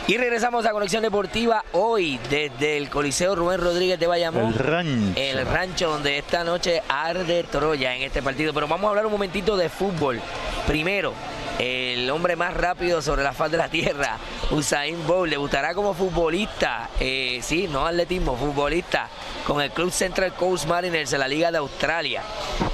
[0.09, 4.45] Y regresamos a Conexión Deportiva hoy desde el Coliseo Rubén Rodríguez de Bayamón.
[4.45, 5.19] El rancho.
[5.19, 8.53] El rancho donde esta noche arde Troya en este partido.
[8.53, 10.21] Pero vamos a hablar un momentito de fútbol.
[10.65, 11.11] Primero,
[11.59, 14.17] el hombre más rápido sobre la faz de la tierra,
[14.51, 19.09] Usain Bolt, debutará como futbolista, eh, sí, no atletismo, futbolista,
[19.45, 22.21] con el Club Central Coast Mariners de la Liga de Australia.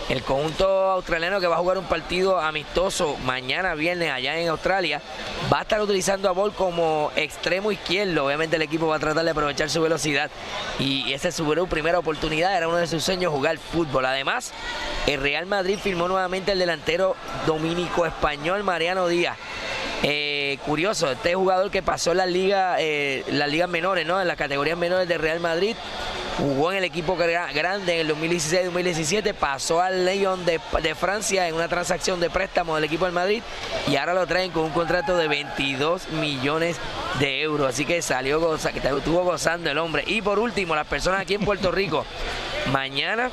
[0.10, 5.02] El conjunto australiano que va a jugar un partido amistoso mañana viernes allá en Australia
[5.52, 8.26] va a estar utilizando a Bolt como extremo izquierdo.
[8.26, 10.30] Obviamente el equipo va a tratar de aprovechar su velocidad
[10.78, 12.56] y esa es su primera oportunidad.
[12.56, 14.06] Era uno de sus sueños jugar fútbol.
[14.06, 14.52] Además,
[15.08, 17.16] el Real Madrid firmó nuevamente el delantero
[17.48, 19.38] dominico español Mariano Díaz.
[20.02, 24.20] Eh, curioso, este jugador que pasó en las ligas, eh, las ligas menores, ¿no?
[24.20, 25.76] En las categorías menores del Real Madrid,
[26.40, 31.54] jugó en el equipo grande en el 2016-2017, pasó al Lyon de, de, Francia en
[31.54, 33.44] una transacción de préstamo del equipo del Madrid
[33.88, 36.78] y ahora lo traen con un contrato de 22 millones
[37.20, 37.70] de euros.
[37.70, 40.04] Así que salió goza, estuvo gozando el hombre.
[40.08, 42.08] Y por último, las personas aquí en Puerto Rico,
[42.72, 43.30] mañana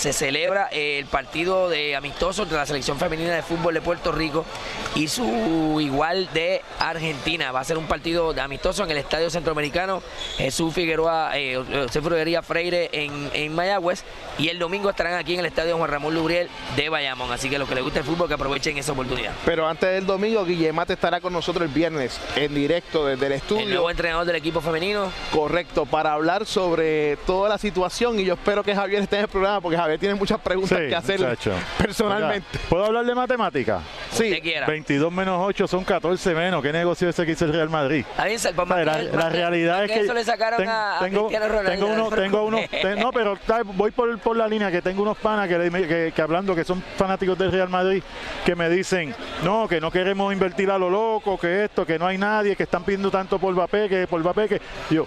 [0.00, 4.46] se celebra el partido de amistoso entre la selección femenina de fútbol de Puerto Rico
[4.94, 7.52] y su igual de Argentina.
[7.52, 10.02] Va a ser un partido de amistoso en el Estadio Centroamericano
[10.38, 14.02] Jesús Figueroa, eh, Figueroa Freire en, en, Mayagüez
[14.38, 17.30] y el domingo estarán aquí en el Estadio Juan Ramón Lubriel de Bayamón.
[17.30, 19.32] Así que los que les guste el fútbol que aprovechen esa oportunidad.
[19.44, 23.64] Pero antes del domingo, Guillemate estará con nosotros el viernes en directo desde el estudio.
[23.64, 25.12] El nuevo entrenador del equipo femenino.
[25.30, 29.28] Correcto, para hablar sobre toda la situación y yo espero que Javier esté en el
[29.28, 31.52] programa porque Javier tiene muchas preguntas Sí, que hacer muchacho.
[31.78, 32.46] personalmente.
[32.52, 33.80] Oiga, ¿Puedo hablar de matemática?
[34.10, 34.40] Sí.
[34.66, 36.62] 22 menos 8 son 14 menos.
[36.62, 38.04] ¿Qué negocio es ese que hizo el Real Madrid?
[38.18, 38.52] O sea,
[38.84, 41.70] la, la realidad es que eso le sacaron ten- a, a tengo, Ronaldo.
[41.70, 43.38] tengo unos, tengo unos, te- no, pero
[43.74, 46.64] voy por, por la línea que tengo unos panas que, le- que, que hablando que
[46.64, 48.02] son fanáticos del Real Madrid
[48.44, 52.06] que me dicen, no, que no queremos invertir a lo loco, que esto, que no
[52.06, 55.06] hay nadie, que están pidiendo tanto por Mbappé, que por Mbappé, que yo,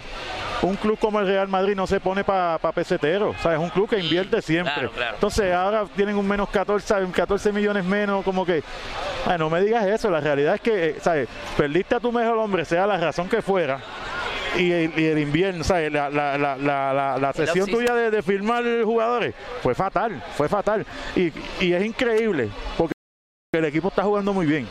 [0.62, 3.58] un club como el Real Madrid no se pone para pesetero, ¿sabes?
[3.58, 4.73] Es un club que invierte siempre.
[4.74, 5.14] Claro, claro.
[5.14, 7.08] Entonces ahora tienen un menos 14, ¿sabes?
[7.10, 8.62] 14 millones menos, como que,
[9.26, 11.28] ay, no me digas eso, la realidad es que, eh, ¿sabes?
[11.56, 13.78] Perdiste a tu mejor hombre, sea la razón que fuera.
[14.56, 15.90] Y el, y el invierno, ¿sabes?
[15.92, 20.86] La, la, la, la, la- sesión tuya de, de firmar jugadores fue fatal, fue fatal.
[21.16, 22.92] Y, y es increíble, porque
[23.52, 24.68] el equipo está jugando muy bien.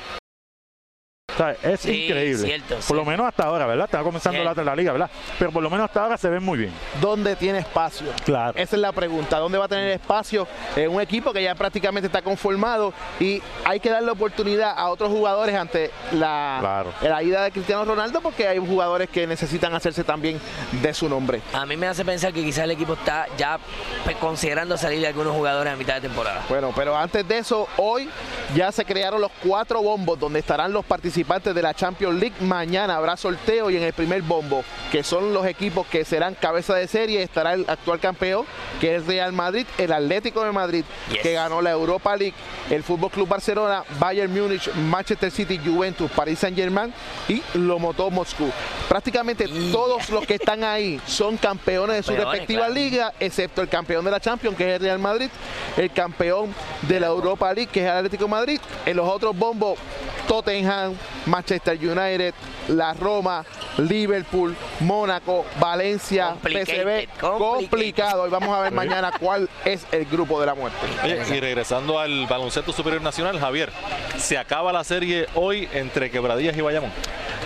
[1.33, 2.45] O sea, es Sí, increíble.
[2.47, 3.85] cierto, por lo menos hasta ahora, ¿verdad?
[3.85, 5.09] Está comenzando la, la liga, ¿verdad?
[5.39, 6.71] Pero por lo menos hasta ahora se ven muy bien.
[7.01, 8.07] ¿Dónde tiene espacio?
[8.25, 8.53] Claro.
[8.57, 9.39] Esa es la pregunta.
[9.39, 13.79] ¿Dónde va a tener espacio en un equipo que ya prácticamente está conformado y hay
[13.79, 16.93] que darle oportunidad a otros jugadores ante la, Claro.
[17.01, 20.39] la ida de Cristiano Ronaldo porque hay jugadores que necesitan hacerse también
[20.83, 21.41] de su nombre?
[21.53, 23.57] A mí me hace pensar que quizás el equipo está ya
[24.05, 26.43] pe- considerando salir de algunos jugadores a mitad de temporada.
[26.47, 28.07] Bueno, pero antes de eso, hoy
[28.55, 31.22] ya se crearon los cuatro bombos donde estarán los participantes
[31.53, 32.35] de la Champions League.
[32.41, 36.75] Mañana habrá sorteo y en el primer bombo, que son los equipos que serán cabeza
[36.75, 38.45] de serie, estará el actual campeón,
[38.79, 41.21] que es Real Madrid, el Atlético de Madrid, Yes.
[41.21, 42.35] que ganó la Europa League,
[42.69, 46.93] el Fútbol Club Barcelona, Bayern Múnich, Manchester City, Juventus, Paris Saint Germain
[47.27, 48.51] y Lomotov Moscú.
[48.87, 52.73] Prácticamente todos los que están ahí son campeones de sus Campeones, respectivas claro.
[52.81, 55.29] ligas, excepto el campeón de la Champions, que es el Real Madrid,
[55.77, 56.53] el campeón
[56.83, 58.59] de la Europa League, que es el Atlético de Madrid.
[58.85, 59.79] En los otros bombos
[60.27, 60.93] Tottenham,
[61.25, 62.33] Manchester United,
[62.69, 63.45] la Roma,
[63.77, 67.07] Liverpool, Mónaco, Valencia, PSV.
[67.19, 68.27] Complicado.
[68.27, 70.77] Y vamos a ver mañana cuál es el grupo de la muerte.
[71.05, 73.71] y regresando al baloncesto superior nacional, Javier,
[74.17, 76.91] ¿se acaba la serie hoy entre Quebradillas y Bayamón?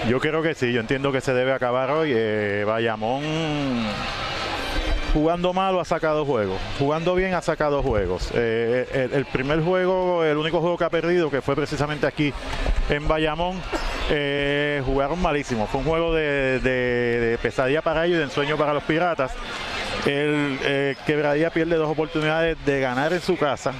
[0.07, 2.11] Yo creo que sí, yo entiendo que se debe acabar hoy.
[2.15, 3.23] Eh, Bayamón
[5.13, 8.29] jugando malo ha sacado juegos, jugando bien ha sacado juegos.
[8.33, 12.33] Eh, el, primer juego, el único juego que ha perdido, que fue precisamente aquí
[12.89, 13.59] en Bayamón,
[14.09, 15.67] eh, jugaron malísimo.
[15.67, 19.31] Fue un juego de, pesadilla para ellos y de ensueño para los piratas.
[20.05, 23.73] El eh, Quebradilla pierde dos oportunidades de ganar en su casa.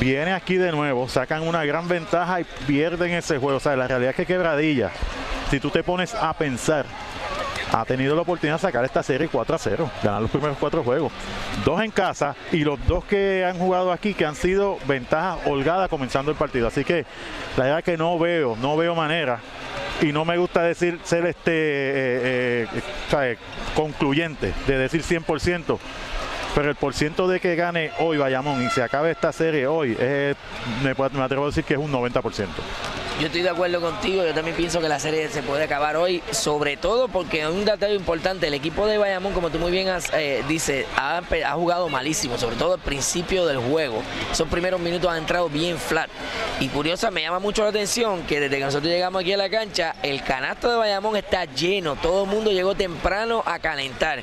[0.00, 3.58] Viene aquí de nuevo, sacan una gran ventaja y pierden ese juego.
[3.58, 4.90] O sea, la realidad es que Quebradilla,
[5.50, 6.86] si tú te pones a pensar,
[7.72, 10.82] ha tenido la oportunidad de sacar esta serie 4 a 0, ganar los primeros cuatro
[10.82, 11.12] juegos.
[11.64, 15.88] Dos en casa y los dos que han jugado aquí que han sido ventajas holgadas
[15.88, 16.68] comenzando el partido.
[16.68, 17.04] Así que
[17.56, 19.40] la verdad que no veo, no veo manera
[20.00, 22.68] y no me gusta decir ser este eh,
[23.12, 23.38] eh,
[23.74, 25.78] concluyente, de decir 100%,
[26.56, 29.94] pero el porciento de que gane hoy Bayamón y se acabe esta serie hoy,
[30.82, 30.90] me,
[31.22, 32.46] atrevo a decir que es un 90%.
[33.20, 36.22] Yo estoy de acuerdo contigo, yo también pienso que la serie se puede acabar hoy,
[36.30, 40.10] sobre todo porque un dato importante, el equipo de Bayamón, como tú muy bien has,
[40.14, 41.20] eh, dices, ha,
[41.52, 44.02] jugado malísimo, sobre todo al principio del juego.
[44.32, 46.08] Esos primeros minutos han entrado bien flat.
[46.58, 49.50] Y curiosa, me llama mucho la atención que desde que nosotros llegamos aquí a la
[49.50, 54.22] cancha, el canasto de Bayamón está lleno, todo el mundo llegó temprano a calentar.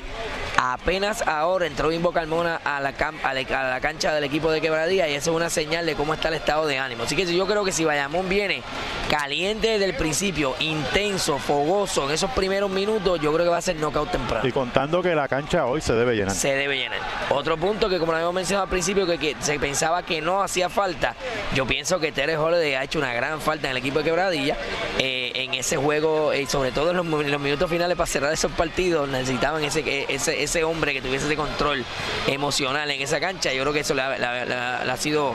[0.72, 5.14] Apenas ahora entró Bimbo Carmona a la, a la cancha del equipo de Quebradía y
[5.14, 7.02] eso es una señal de cómo está el estado de ánimo.
[7.02, 8.62] Así que yo creo que si Bayamón viene
[9.10, 13.60] caliente desde el principio, intenso, fogoso en esos primeros minutos, yo creo que va a
[13.60, 14.48] ser knockout temprano.
[14.48, 16.34] Y contando que la cancha hoy se debe llenar.
[16.34, 16.98] Se debe llenar.
[17.28, 20.70] Otro punto que como lo habíamos mencionado al principio, que, se pensaba que no hacía
[20.70, 21.14] falta,
[21.54, 24.56] yo pienso que Teres Holiday ha hecho una gran falta en el equipo de Quebradilla.
[24.98, 28.52] Eh, en ese juego, y eh, sobre todo en los, minutos finales para cerrar esos
[28.52, 31.84] partidos, necesitaban ese, ese, ese hombre que tuviese ese control
[32.26, 33.52] emocional en esa cancha.
[33.52, 35.34] Yo creo que eso le ha sido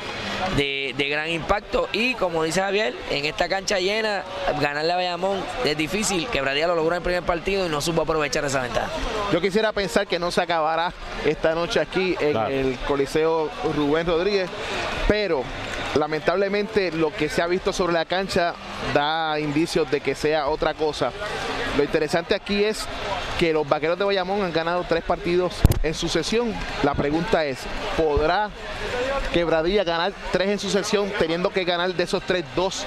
[0.56, 1.90] de, de gran impacto.
[1.92, 4.24] Y como dice Javier, en esta cancha llena,
[4.62, 6.28] ganarle a Bayamón es difícil.
[6.28, 8.90] Quebradía lo logró en el primer partido y no supo aprovechar esa ventaja.
[9.34, 10.94] Yo quisiera pensar que no se acabará
[11.26, 14.50] esta noche aquí en el Coliseo Rubén Rodríguez,
[15.08, 15.44] pero
[15.96, 18.54] lamentablemente lo que se ha visto sobre la cancha
[18.94, 21.12] da indicios de que sea otra cosa.
[21.80, 22.86] Lo interesante aquí es
[23.40, 26.54] que los vaqueros de Bayamón han ganado tres partidos en sucesión.
[26.84, 27.60] La pregunta es,
[27.96, 28.50] ¿podrá
[29.34, 32.86] Quebradilla ganar tres en sucesión teniendo que ganar de esos tres dos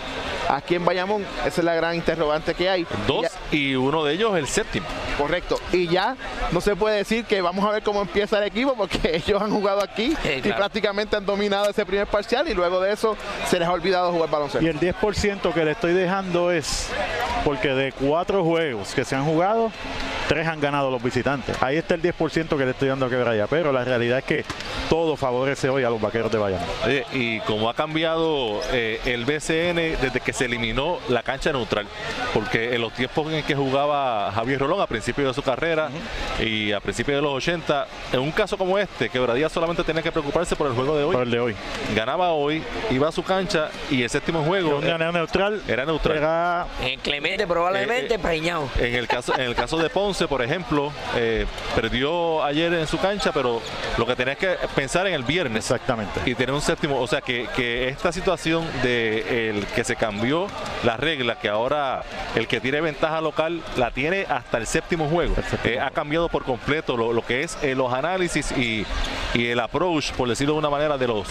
[0.49, 1.25] aquí en Bayamón?
[1.47, 2.87] Esa es la gran interrogante que hay.
[3.07, 4.87] Dos y, uno de ellos el séptimo.
[5.17, 5.59] Correcto.
[5.73, 6.17] Y ya
[6.53, 9.51] no se puede decir que vamos a ver cómo empieza el equipo porque ellos han
[9.51, 13.17] jugado aquí y prácticamente han dominado ese primer parcial y luego de eso
[13.49, 14.65] se les ha olvidado jugar baloncesto.
[14.65, 16.89] Y el 10% que le estoy dejando es
[17.45, 19.71] porque de cuatro juegos que se han jugado,
[20.29, 21.61] tres han ganado los visitantes.
[21.63, 24.45] Ahí está el 10% que le estoy dando a Quebraya, pero la realidad es que
[24.89, 26.67] todo favorece hoy a los vaqueros de Bayamón.
[27.13, 31.87] y como ha cambiado eh, el BCN desde que se eliminó la cancha neutral,
[32.35, 35.91] porque en los tiempos en que jugaba Javier Rolón a principios de su carrera
[36.41, 40.13] y a principios de los 80, en un caso como este, Quebradía solamente tenía que
[40.13, 41.13] preocuparse por el juego de hoy.
[41.13, 41.57] Por el de hoy.
[41.95, 45.63] Ganaba hoy, iba a su cancha y el séptimo juego era, neutral.
[45.69, 46.67] Era neutral.
[46.83, 50.93] En Clemente probablemente eh, eh En el caso, en el caso de Ponce, por ejemplo,
[51.17, 53.61] eh, perdió ayer en su cancha, pero
[53.99, 55.65] lo que tenía que pensar en el viernes.
[55.65, 56.12] Exactamente.
[56.27, 57.01] Y tener un séptimo.
[57.01, 60.47] O sea que, esta situación de el que se cambió
[60.85, 62.03] la regla, que ahora
[62.35, 65.35] el que tiene ventaja local la tiene hasta el séptimo juego.
[65.65, 68.87] Eh, ha cambiado por completo lo, que es eh, los análisis y,
[69.35, 71.27] el approach, por decirlo de una manera, de los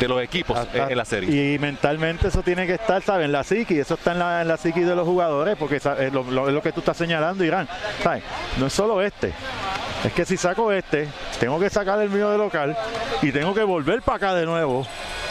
[0.00, 1.54] de los equipos en la serie.
[1.54, 3.24] Y mentalmente eso tiene que estar, ¿sabes?
[3.26, 6.12] En la psiqui, eso está en la, en la psiqui de los jugadores, porque es
[6.12, 7.68] lo, lo, que tú estás señalando, Irán.
[8.02, 8.22] ¿sabes?
[8.58, 9.32] No es solo este.
[10.04, 11.08] Es que si saco este,
[11.38, 12.76] tengo que sacar el mío de local
[13.22, 14.86] y tengo que volver para acá de nuevo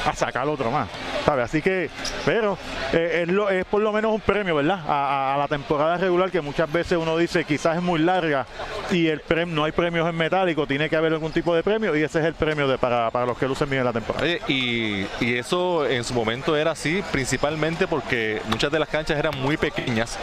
[0.05, 0.88] a sacar otro más.
[1.28, 1.89] Así que,
[2.25, 2.57] pero
[2.93, 4.80] eh, es, por lo menos un premio, ¿verdad?
[4.88, 8.45] A, la temporada regular que muchas veces uno dice quizás es muy larga
[8.91, 11.95] y el premio, no hay premios en metálico, tiene que haber algún tipo de premio
[11.95, 14.25] y ese es el premio de, para, los que lucen bien en la temporada.
[14.47, 15.05] y,
[15.38, 20.17] eso en su momento era así, principalmente porque muchas de las canchas eran muy pequeñas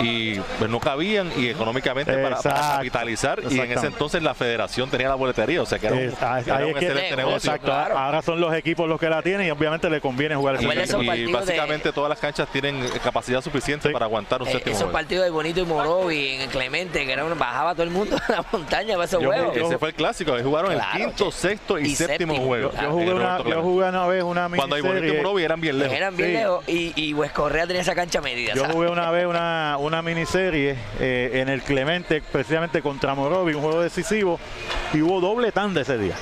[0.00, 5.08] y pues, no cabían y económicamente para, capitalizar y en ese entonces la federación tenía
[5.08, 7.52] la boletería, o sea que era un, excelente negocio.
[7.64, 11.92] Ahora son los equipos los que la tienen y obviamente le conviene jugar y básicamente
[11.92, 15.60] todas las canchas tienen capacidad suficiente para aguantar un eh, séptimo Esos partidos de Bonito
[15.60, 19.22] y Morovi en Clemente, que era bajaba todo el mundo toda la montaña para esos
[19.22, 19.56] Yo- juegos.
[19.56, 20.32] ese fue el clásico.
[20.42, 21.36] Jugaron Claro, el quinto, che.
[21.36, 22.70] sexto y, Y séptimo, séptimo, juego.
[22.70, 22.88] claro.
[22.88, 25.22] Yo jugué, una, yo jugué una vez una Cuando hay bonito y miniserie.
[25.22, 25.94] Morovi eran bien lejos.
[25.94, 26.34] Eran bien Sí.
[26.36, 28.54] lejos y, y Correa tenía esa cancha medida.
[28.54, 28.74] Yo ¿sabes?
[28.76, 33.80] jugué una vez una, una miniserie eh, en el Clemente, precisamente contra Morovi, un juego
[33.82, 34.38] decisivo,
[34.92, 36.14] y hubo doble tanda ese día.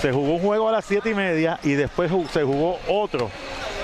[0.00, 3.30] Se jugó un juego a las siete y media y después se jugó otro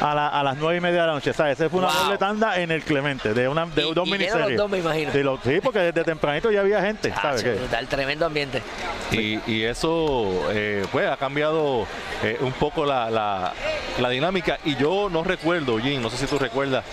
[0.00, 1.32] a, la- a las nueve y media de la noche.
[1.32, 1.58] ¿sabes?
[1.58, 2.02] Esa fue una Wow.
[2.04, 4.48] doble tanda en el Clemente, de, una, de Y- dos y lleno miniseries.
[4.50, 5.10] los dos, me imagino.
[5.12, 7.10] De los- sí, porque desde tempranito ya había gente.
[7.12, 7.58] ¿sabes Tacho, qué?
[7.60, 8.62] brutal, tremendo ambiente.
[9.10, 11.86] Y, y eso eh, pues ha cambiado
[12.22, 13.52] eh, un poco la, la-
[13.98, 14.58] la dinámica.
[14.64, 16.84] Y yo no recuerdo, Jim, no sé si tú recuerdas,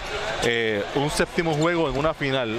[0.45, 2.57] eh, un séptimo juego en una final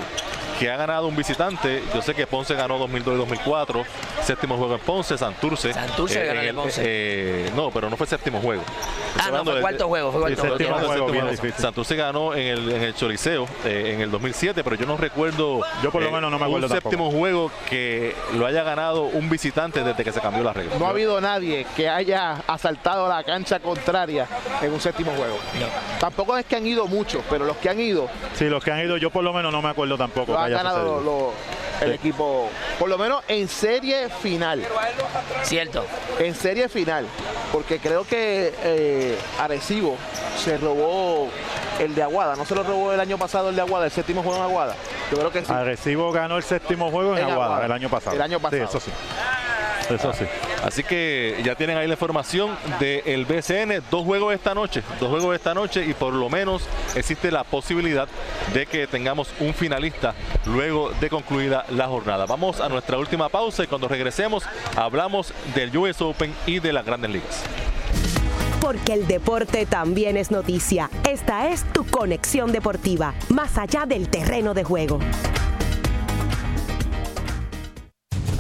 [0.59, 1.83] que ha ganado un visitante.
[1.95, 3.85] Yo sé que Ponce ganó 2002 y 2004.
[4.23, 5.73] Séptimo juego en Ponce, Santurce.
[5.73, 6.83] Santurce Eh, ganó el- Ponce.
[6.85, 8.63] eh, no, pero no fue séptimo juego.
[9.19, 10.57] Ah, no, fue cuarto juego, fue cuarto Sí, juego.
[10.57, 11.09] séptimo tienes razón.
[11.13, 14.87] juego, bien Santurce ganó en el, en el Choliseo eh, en el 2007, pero yo
[14.87, 18.47] no recuerdo eh, Yo por lo menos no me acuerdo un séptimo juego que lo
[18.47, 20.75] haya ganado un visitante desde que se cambió la regla.
[20.79, 24.27] No ha habido nadie que haya asaltado la cancha contraria
[24.63, 25.39] en un séptimo juego.
[26.01, 28.81] Tampoco es que han ido muchos, pero los que han ido Sí, los que han
[28.81, 30.33] ido, yo por lo menos no me acuerdo tampoco.
[30.45, 31.01] Haya ganado sucedido.
[31.01, 31.33] lo- lo-
[31.81, 31.95] el Sí.
[31.97, 34.63] equipo, por lo menos en serie final.
[35.43, 35.85] Cierto.
[36.21, 37.07] En serie final,
[37.51, 39.97] porque creo que eh, Arecibo
[40.37, 41.29] se robó
[41.81, 44.23] el de Aguada, no se lo robó el año pasado el de Aguada, el séptimo
[44.23, 44.77] juego en Aguada.
[45.11, 45.53] Yo creo que sí.
[45.53, 48.15] Arecibo ganó el séptimo juego en, En Aguada, Aguada, el año pasado.
[48.17, 48.63] el año pasado.
[48.69, 48.91] Sí, eso sí.
[49.95, 50.25] Eso sí.
[50.63, 53.83] Así que ya tienen ahí la información del BCN.
[53.91, 54.83] Dos juegos esta noche.
[55.01, 56.63] Dos juegos esta noche y por lo menos
[56.95, 58.09] existe la posibilidad
[58.55, 60.15] de que tengamos un finalista
[60.47, 62.27] luego de concluida la jornada.
[62.27, 64.45] Vamos a nuestra última pausa y cuando regresemos
[64.77, 67.43] hablamos del US Open y de las grandes ligas.
[68.61, 70.89] Porque el deporte también es noticia.
[71.09, 75.01] Esta es tu conexión deportiva, más allá del terreno de juego.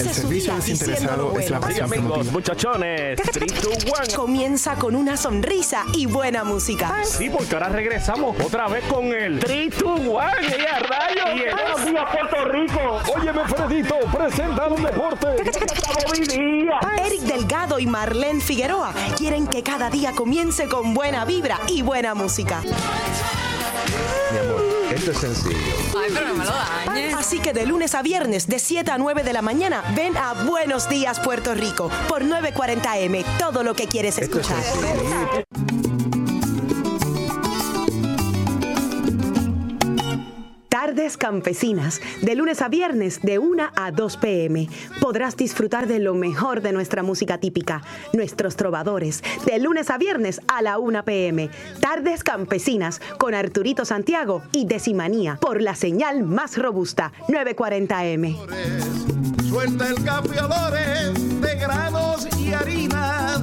[0.00, 2.32] El su servicio desinteresado es la pasión que motiva.
[2.32, 4.16] muchachones, 3, 2, 1.
[4.16, 7.02] Comienza con una sonrisa y buena música.
[7.04, 10.10] Sí, porque ahora regresamos otra vez con el 3, 2, 1.
[10.10, 11.28] ¡Y a rayos!
[11.36, 13.00] Y el Buenos días, Puerto Rico.
[13.16, 15.26] Óyeme, Fredito, presenta un deporte.
[17.04, 22.14] Eric Delgado y Marlene Figueroa quieren que cada día comience con buena vibra y buena
[22.14, 22.62] música.
[24.32, 24.67] Mi amor,
[24.98, 25.56] esto es sencillo.
[25.96, 27.14] Ay, pero no me lo dañes.
[27.14, 30.44] Así que de lunes a viernes, de 7 a 9 de la mañana, ven a
[30.44, 35.87] Buenos Días Puerto Rico por 940M, todo lo que quieres Esto es
[40.88, 44.70] Tardes Campesinas, de lunes a viernes de 1 a 2 pm.
[45.02, 47.82] Podrás disfrutar de lo mejor de nuestra música típica,
[48.14, 51.50] nuestros trovadores, de lunes a viernes a la 1 pm.
[51.80, 58.38] Tardes Campesinas con Arturito Santiago y Decimanía por la señal más robusta, 940M.
[59.46, 60.02] Suelta el
[61.42, 63.42] de granos y harinas,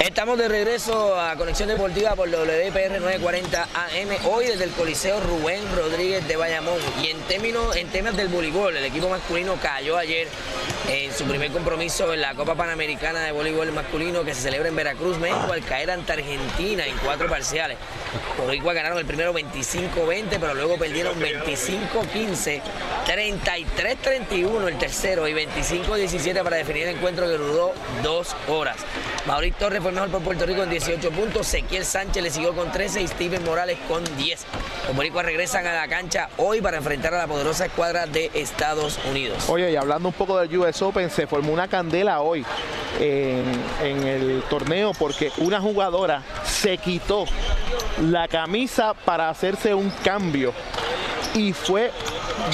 [0.00, 5.60] Estamos de regreso a Conexión Deportiva por WPR 940 AM, hoy desde el Coliseo Rubén
[5.76, 6.78] Rodríguez de Bayamón.
[7.02, 10.26] Y en términos, en temas del voleibol, el equipo masculino cayó ayer
[10.88, 14.76] en su primer compromiso en la Copa Panamericana de Voleibol Masculino que se celebra en
[14.76, 17.76] Veracruz, México, al caer ante Argentina en cuatro parciales.
[18.38, 22.60] Boricua ganaron el primero 25-20, pero luego perdieron 25-15,
[23.06, 27.72] 33-31 el tercero y 25-17 para definir el encuentro que duró
[28.02, 28.76] dos horas.
[29.26, 33.02] Mauricio Torres fue por Puerto Rico en 18 puntos, Sequiel Sánchez le siguió con 13
[33.02, 34.46] y Steven Morales con 10.
[34.86, 38.98] Los boricuas regresan a la cancha hoy para enfrentar a la poderosa escuadra de Estados
[39.10, 39.48] Unidos.
[39.48, 42.44] Oye, y hablando un poco del US Open, se formó una candela hoy
[42.98, 47.24] en el torneo porque una jugadora se quitó
[48.02, 50.52] la camisa para hacerse un cambio
[51.34, 51.92] y fue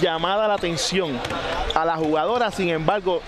[0.00, 1.18] llamada la atención
[1.74, 3.22] a la jugadora, sin embargo,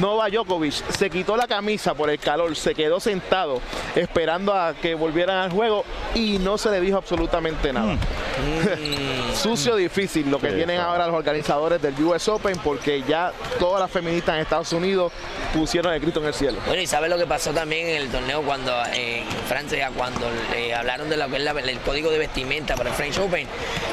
[0.00, 3.60] Nova Djokovic se quitó la camisa por el calor, se quedó sentado
[3.94, 5.84] esperando a que volvieran al juego
[6.14, 7.96] y no se le dijo absolutamente nada.
[9.34, 13.90] Sucio difícil lo que tienen ahora los organizadores del US Open porque ya todas las
[13.90, 15.12] feministas en Estados Unidos
[15.54, 16.58] pusieron el grito en el cielo.
[16.66, 20.26] Bueno, y ¿sabes lo que pasó también en el torneo cuando eh, en Francia, cuando
[20.54, 23.46] eh, hablaron de lo que es la- el código de vestimenta para el French Open?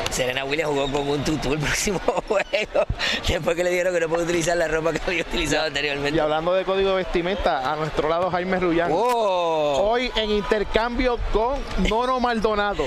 [0.09, 2.85] Serena Williams jugó con un tutú el próximo juego,
[3.27, 5.82] después que le dijeron que no puede utilizar la ropa que había utilizado anteriormente.
[5.83, 8.89] Y hablando de código de vestimenta, a nuestro lado Jaime Rullán.
[8.93, 11.59] Hoy en intercambio con
[11.89, 12.85] Nono Maldonado.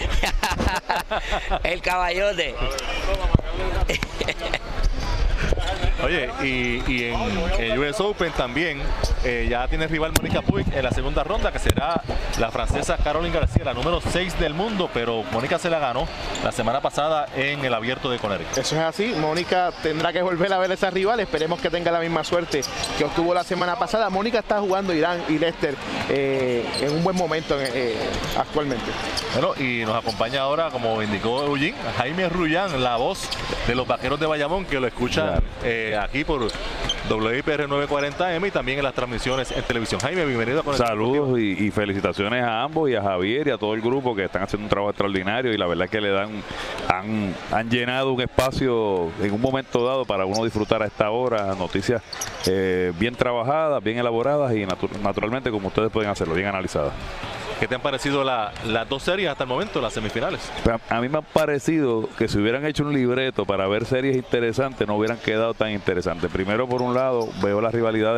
[1.62, 2.54] el caballote.
[6.04, 8.80] Oye, y, y en el US Open también
[9.24, 12.02] eh, ya tiene rival Mónica Puig en la segunda ronda, que será
[12.38, 16.06] la francesa Caroline García, la número 6 del mundo, pero Mónica se la ganó
[16.44, 18.58] la semana pasada en el abierto de Connecticut.
[18.58, 21.90] Eso es así, Mónica tendrá que volver a ver a esa rival, esperemos que tenga
[21.90, 22.60] la misma suerte
[22.98, 24.10] que obtuvo la semana pasada.
[24.10, 25.74] Mónica está jugando Irán y Lester
[26.10, 27.96] eh, en un buen momento eh,
[28.38, 28.84] actualmente.
[29.32, 33.28] Bueno, y nos acompaña ahora, como indicó Eugene, Jaime Rullán, la voz
[33.66, 35.42] de los vaqueros de Bayamón, que lo escuchan
[35.92, 36.42] eh, aquí por
[37.08, 40.00] WIPR 940M y también en las transmisiones en televisión.
[40.00, 43.74] Jaime, bienvenido el Saludos y, y felicitaciones a ambos y a Javier y a todo
[43.74, 46.30] el grupo que están haciendo un trabajo extraordinario y la verdad que le dan,
[46.88, 51.54] han, han llenado un espacio en un momento dado para uno disfrutar a esta hora,
[51.54, 52.02] noticias
[52.46, 56.92] eh, bien trabajadas, bien elaboradas y natu- naturalmente como ustedes pueden hacerlo, bien analizadas.
[57.58, 60.40] ¿Qué te han parecido la- las dos series hasta el momento, las semifinales?
[60.90, 64.86] A, mí me ha parecido que si hubieran hecho un libreto para ver series interesantes,
[64.86, 66.30] no hubieran quedado tan interesantes.
[66.30, 68.16] Primero, por un lado, veo la rivalidad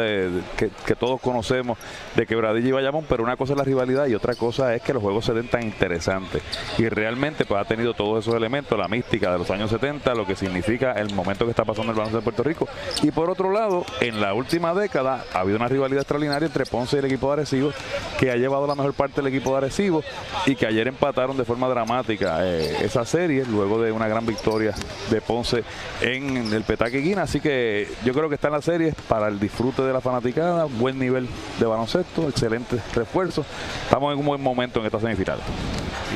[0.57, 1.79] que, todos conocemos
[2.17, 4.93] de Quebradilla y Bayamón, pero una cosa es la rivalidad y otra cosa es que
[4.93, 6.43] los juegos se den tan interesanentes.
[6.77, 10.27] Y realmente pues ha tenido todos esos elementos, la mística de los años 70, lo
[10.27, 12.69] que significa el momento que está pasando el baloncesto de Puerto Rico.
[13.03, 16.97] Y por otro lado, en la última década ha habido una rivalidad extraordinaria entre Ponce
[16.97, 17.73] y el equipo de Arecibo,
[18.19, 20.03] que ha llevado la mejor parte del equipo de Arecibo
[20.47, 24.75] y que ayer empataron de forma dramática eh, esa serie, luego de una gran victoria
[25.11, 25.65] de Ponce
[26.01, 27.23] en el Petaque Guina.
[27.23, 30.65] Así que yo creo que está en la serie para el disfrute de la fanaticada,
[30.65, 33.45] buen nivel de baloncesto, excelente refuerzo.
[33.85, 35.39] Estamos en un buen momento en esta semifinal.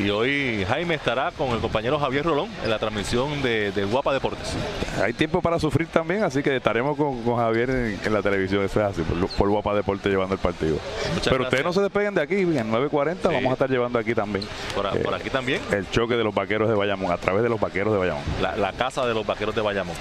[0.01, 4.13] Y hoy Jaime estará con el compañero Javier Rolón en la transmisión de, de Guapa
[4.13, 4.55] Deportes.
[5.03, 8.65] Hay tiempo para sufrir también, así que estaremos con, con Javier en, en la televisión,
[8.65, 10.79] eso es así, por, por Guapa Deporte llevando el partido.
[11.25, 14.47] Pero ustedes no se despeguen de aquí, en 9.40 vamos a estar llevando aquí también.
[14.75, 15.61] Por, eh, por aquí también.
[15.71, 18.25] El choque de los vaqueros de Bayamón, a través de los vaqueros de Bayamón.
[18.41, 19.97] La, la casa de los vaqueros de Bayamón.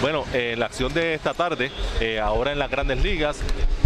[0.00, 1.70] Bueno, eh, la acción de esta tarde,
[2.00, 3.38] eh, ahora en las grandes ligas,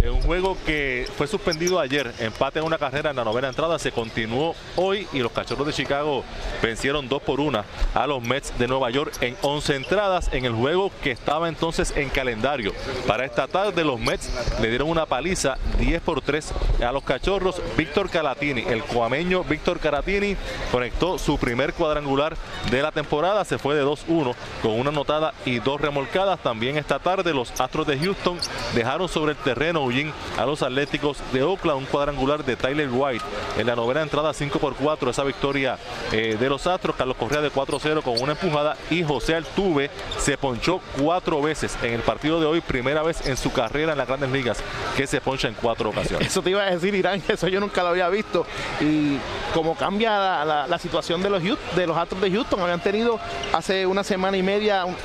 [0.03, 3.91] un juego que fue suspendido ayer, empate en una carrera en la novena entrada, se
[3.91, 6.23] continuó hoy y los cachorros de Chicago
[6.61, 7.63] vencieron 2 por 1
[7.95, 11.93] a los Mets de Nueva York en 11 entradas en el juego que estaba entonces
[11.95, 12.73] en calendario.
[13.07, 14.29] Para esta tarde los Mets
[14.61, 16.53] le dieron una paliza 10 por 3
[16.87, 17.59] a los cachorros.
[17.75, 20.37] Víctor Calatini, el cuameño Víctor Calatini,
[20.71, 22.37] conectó su primer cuadrangular
[22.69, 26.39] de la temporada, se fue de 2-1 con una anotada y dos remolcadas.
[26.43, 28.37] También esta tarde los Astros de Houston
[28.75, 33.25] dejaron sobre el terreno Eugene, a los Atléticos de Oakland un cuadrangular de Tyler White
[33.57, 35.77] en la novena entrada 5 por 4 esa victoria
[36.11, 36.95] eh, de los Astros.
[36.95, 41.93] Carlos Correa de 4-0 con una empujada y José Altuve se ponchó cuatro veces en
[41.93, 44.57] el partido de hoy, primera vez en su carrera en las grandes ligas
[44.95, 46.27] que se poncha en cuatro ocasiones.
[46.27, 48.45] Eso te iba a decir, Irán, eso yo nunca lo había visto.
[48.79, 49.17] Y
[49.53, 53.19] como cambia la, situación de los, de los Astros de Houston, habían tenido
[53.53, 54.95] hace una semana y media un-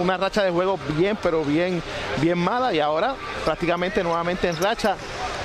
[0.00, 1.82] una racha de juego bien, pero bien,
[2.20, 2.72] bien mala.
[2.72, 4.96] Y ahora prácticamente nuevamente en racha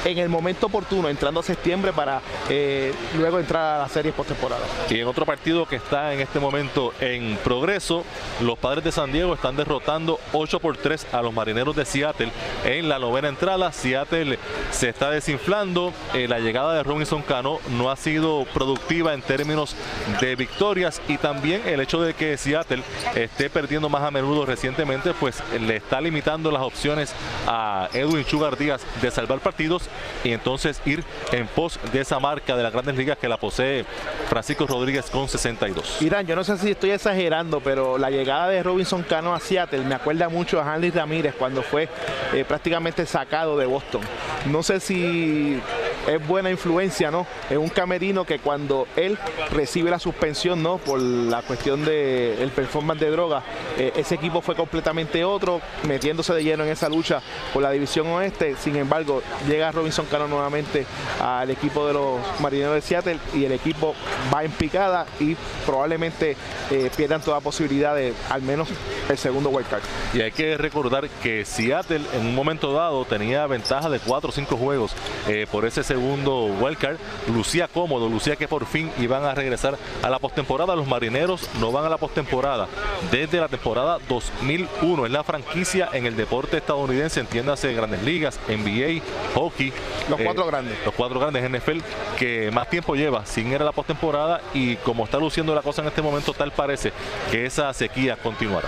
[0.06, 4.66] en el momento oportuno, entrando a septiembre para eh, luego entrar a la serie postemporada.
[4.90, 8.04] Y en otro partido que está en este momento en progreso,
[8.42, 12.30] los padres de San Diego están derrotando 8 por 3 a los marineros de Seattle
[12.66, 13.72] en la novena entrada.
[13.72, 14.38] Seattle
[14.72, 15.94] se está desinflando.
[16.14, 19.78] Eh, la llegada de Robinson Cano no ha sido productiva en términos
[20.20, 22.84] de victorias y también el hecho de que Seattle
[23.16, 27.14] esté perdiendo más a menudo recientemente, pues le está limitando las opciones
[27.48, 29.84] a Edwin Sugar Díaz de salvar partidos
[30.26, 33.85] y entonces ir en pos de esa marca de las grandes ligas que la posee
[34.30, 36.02] Francisco Rodríguez con 62.
[36.02, 39.86] Irán, yo no sé si estoy exagerando, pero la llegada de Robinson Cano a Seattle
[39.86, 41.88] me acuerda mucho a Hanley Ramírez cuando fue
[42.34, 44.02] eh, prácticamente sacado de Boston.
[44.48, 45.60] No sé si
[46.08, 47.26] es buena influencia, ¿no?
[47.50, 49.18] Es un camerino que cuando él
[49.52, 50.78] recibe la suspensión, ¿no?
[50.78, 53.44] Por la cuestión del el performance de droga,
[53.78, 57.22] eh, ese equipo fue completamente otro, metiéndose de lleno en esa lucha
[57.54, 58.56] por la división oeste.
[58.58, 60.86] Sin embargo, llega Robinson Cano nuevamente
[61.22, 63.96] al equipo de los marineros de Seattle y el equipo
[64.34, 65.36] va en picada y
[65.66, 66.36] probablemente
[66.72, 68.70] eh, pierdan toda posibilidad de al menos
[69.10, 69.84] el segundo wild card.
[70.14, 74.32] Y hay que recordar que Seattle en un momento dado tenía ventaja de 4 o
[74.32, 74.96] 5 juegos
[75.28, 76.98] eh, por ese segundo wildcard.
[77.34, 80.76] Lucía cómodo, lucía que por fin iban a regresar a la postemporada.
[80.76, 82.68] Los marineros no van a la postemporada
[83.12, 85.06] desde la temporada 2001.
[85.06, 89.02] Es la franquicia en el deporte estadounidense, entiéndase grandes ligas, NBA,
[89.36, 89.72] hockey.
[90.10, 90.78] Los cuatro grandes.
[90.84, 91.80] Los cuatro grandes NFL
[92.18, 95.82] que más tiempo lleva sin ir a la postemporada y como está luciendo la cosa
[95.82, 96.92] en este momento, tal parece
[97.32, 98.68] que esa sequía continuará.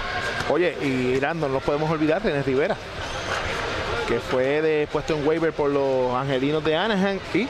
[0.49, 2.77] Oye, y Irán, no nos podemos olvidar, René Rivera
[4.07, 7.47] que fue de, puesto en waiver por los angelinos de Anaheim y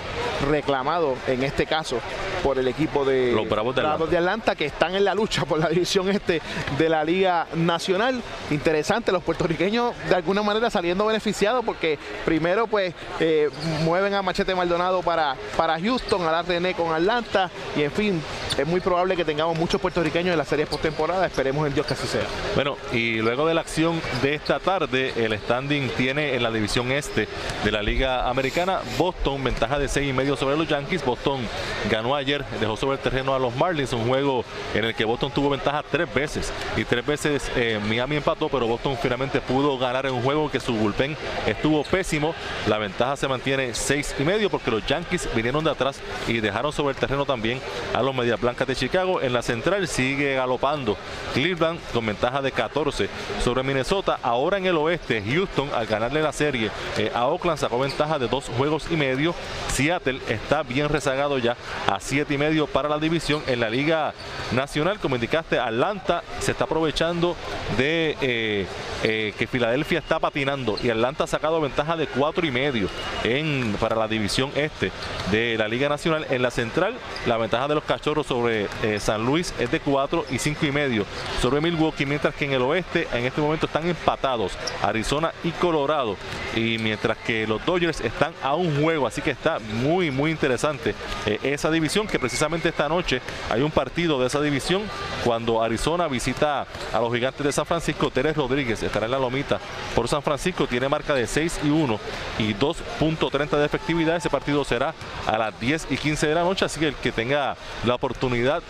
[0.50, 2.00] reclamado en este caso
[2.44, 4.06] por el equipo de los Bravos de, Atlanta.
[4.06, 6.42] de Atlanta que están en la lucha por la división este
[6.78, 8.22] de la Liga Nacional.
[8.50, 13.50] Interesante, los puertorriqueños de alguna manera saliendo beneficiados porque primero pues eh,
[13.84, 18.22] mueven a Machete Maldonado para, para Houston, a la René con Atlanta y en fin,
[18.58, 21.28] es muy probable que tengamos muchos puertorriqueños en la serie postemporada.
[21.28, 22.26] Esperemos en Dios que así sea.
[22.56, 26.92] Bueno, y luego de la acción de esta tarde, el standing tiene en la división
[26.92, 27.28] este
[27.64, 31.04] de la Liga Americana Boston, ventaja de 6 y medio sobre los Yankees.
[31.04, 31.42] Boston
[31.90, 34.44] ganó ayer, dejó sobre el terreno a los Marlins, un juego
[34.74, 38.68] en el que Boston tuvo ventaja tres veces y tres veces eh, Miami empató, pero
[38.68, 42.34] Boston finalmente pudo ganar en un juego que su bullpen estuvo pésimo.
[42.68, 46.72] La ventaja se mantiene 6 y medio porque los Yankees vinieron de atrás y dejaron
[46.72, 47.60] sobre el terreno también
[47.94, 49.22] a los Medias Blancas de Chicago.
[49.22, 50.98] En la central sigue galopando
[51.34, 53.10] Cleveland con ventaja de 14
[53.44, 54.20] sobre Minnesota.
[54.22, 58.28] Ahora en el oeste, Houston al ganarle la serie eh, a Oakland sacó ventaja de
[58.28, 59.34] dos juegos y medio.
[59.74, 61.58] Seattle está bien rezagado ya
[61.88, 64.14] a siete y medio para la división en la Liga
[64.52, 65.00] Nacional.
[65.00, 67.36] Como indicaste, Atlanta se está aprovechando
[67.78, 68.66] de eh,
[69.04, 72.88] eh, que Filadelfia está patinando y Atlanta ha sacado ventaja de cuatro y medio
[73.24, 74.92] en, para la división este
[75.32, 76.28] de la Liga Nacional.
[76.30, 78.68] En la central, la ventaja de los cachorros sobre
[79.00, 81.06] San Luis es de cuatro y cinco y medio
[81.42, 84.52] sobre Milwaukee, mientras que en el oeste en este momento están empatados
[84.84, 86.16] Arizona y Colorado
[86.56, 90.96] y mientras que los Dodgers están a un juego, así que está muy muy interesante
[91.26, 94.84] eh, esa división que precisamente esta noche hay un partido de esa división
[95.24, 99.60] cuando Arizona visita a los gigantes de San Francisco, Teres Rodríguez estará en la lomita
[99.96, 102.00] por San Francisco, tiene marca de 6 y 1
[102.40, 104.94] y 2.30 de efectividad, ese partido será
[105.26, 107.56] a las 10 y 15 de la noche, así que el que tenga
[107.86, 108.62] la oportunidad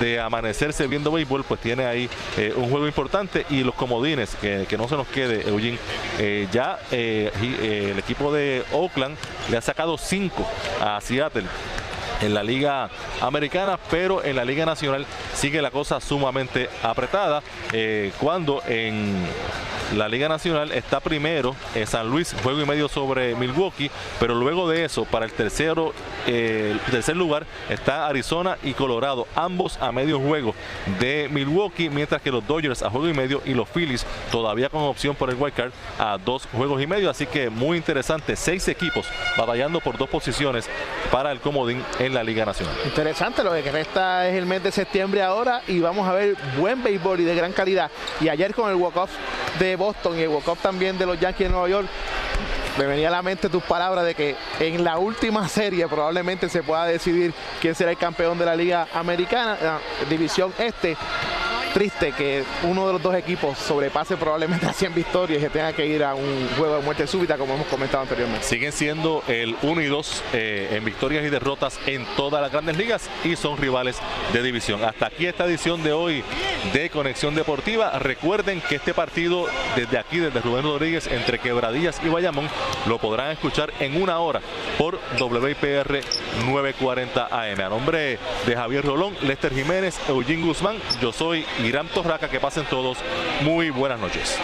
[0.00, 4.66] de amanecerse viendo béisbol, pues tiene ahí eh, un juego importante y los comodines, que,
[4.68, 5.78] que no se nos quede, Eugene,
[6.18, 9.16] eh, ya eh, el equipo de Oakland
[9.50, 10.46] le ha sacado 5
[10.80, 11.44] a Seattle
[12.22, 12.88] en la Liga
[13.20, 17.42] Americana, pero en la Liga Nacional sigue la cosa sumamente apretada.
[17.72, 19.26] Eh, cuando en
[19.96, 24.68] la Liga Nacional está primero en San Luis, juego y medio sobre Milwaukee, pero luego
[24.68, 25.92] de eso, para el tercero,
[26.26, 30.54] eh, tercer lugar está Arizona y Colorado, ambos a medio juego
[30.98, 34.82] de Milwaukee, mientras que los Dodgers a juego y medio y los Phillies todavía con
[34.82, 38.66] opción por el wild card a dos juegos y medio, así que muy interesante, seis
[38.68, 39.06] equipos
[39.36, 40.68] batallando por dos posiciones
[41.10, 42.74] para el comodín en la Liga Nacional.
[42.84, 46.82] Interesante, lo que resta es el mes de septiembre ahora y vamos a ver buen
[46.82, 47.90] béisbol y de gran calidad.
[48.20, 49.10] Y ayer con el walk-off
[49.58, 51.88] de Boston y el walk-off también de los Yankees de Nueva York,
[52.78, 56.62] me venía a la mente tus palabras de que en la última serie probablemente se
[56.62, 60.96] pueda decidir quién será el campeón de la Liga Americana, la División Este
[61.72, 65.72] triste que uno de los dos equipos sobrepase probablemente a 100 victorias y se tenga
[65.72, 68.46] que ir a un juego de muerte súbita, como hemos comentado anteriormente.
[68.46, 72.76] Siguen siendo el 1 y 2 eh, en victorias y derrotas en todas las grandes
[72.76, 73.98] ligas y son rivales
[74.32, 74.84] de división.
[74.84, 76.22] Hasta aquí esta edición de hoy
[76.72, 77.98] de Conexión Deportiva.
[77.98, 79.46] Recuerden que este partido
[79.76, 82.48] desde aquí, desde Rubén Rodríguez, entre Quebradillas y Bayamón,
[82.86, 84.40] lo podrán escuchar en una hora
[84.78, 86.00] por WIPR
[86.46, 87.60] 940 AM.
[87.60, 92.28] A nombre de Javier Rolón, Lester Jiménez, Eugene Guzmán, yo soy Irán Torraca.
[92.28, 92.98] Que pasen todos
[93.42, 94.38] muy buenas noches.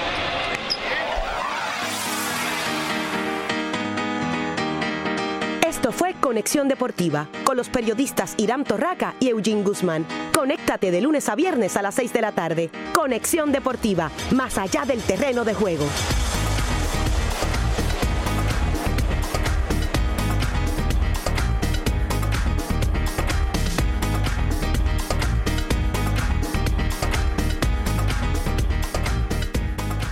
[5.66, 10.06] Esto fue Conexión Deportiva con los periodistas Irán Torraca y Eugene Guzmán.
[10.34, 12.70] Conéctate de lunes a viernes a las 6 de la tarde.
[12.92, 15.86] Conexión Deportiva, más allá del terreno de juego.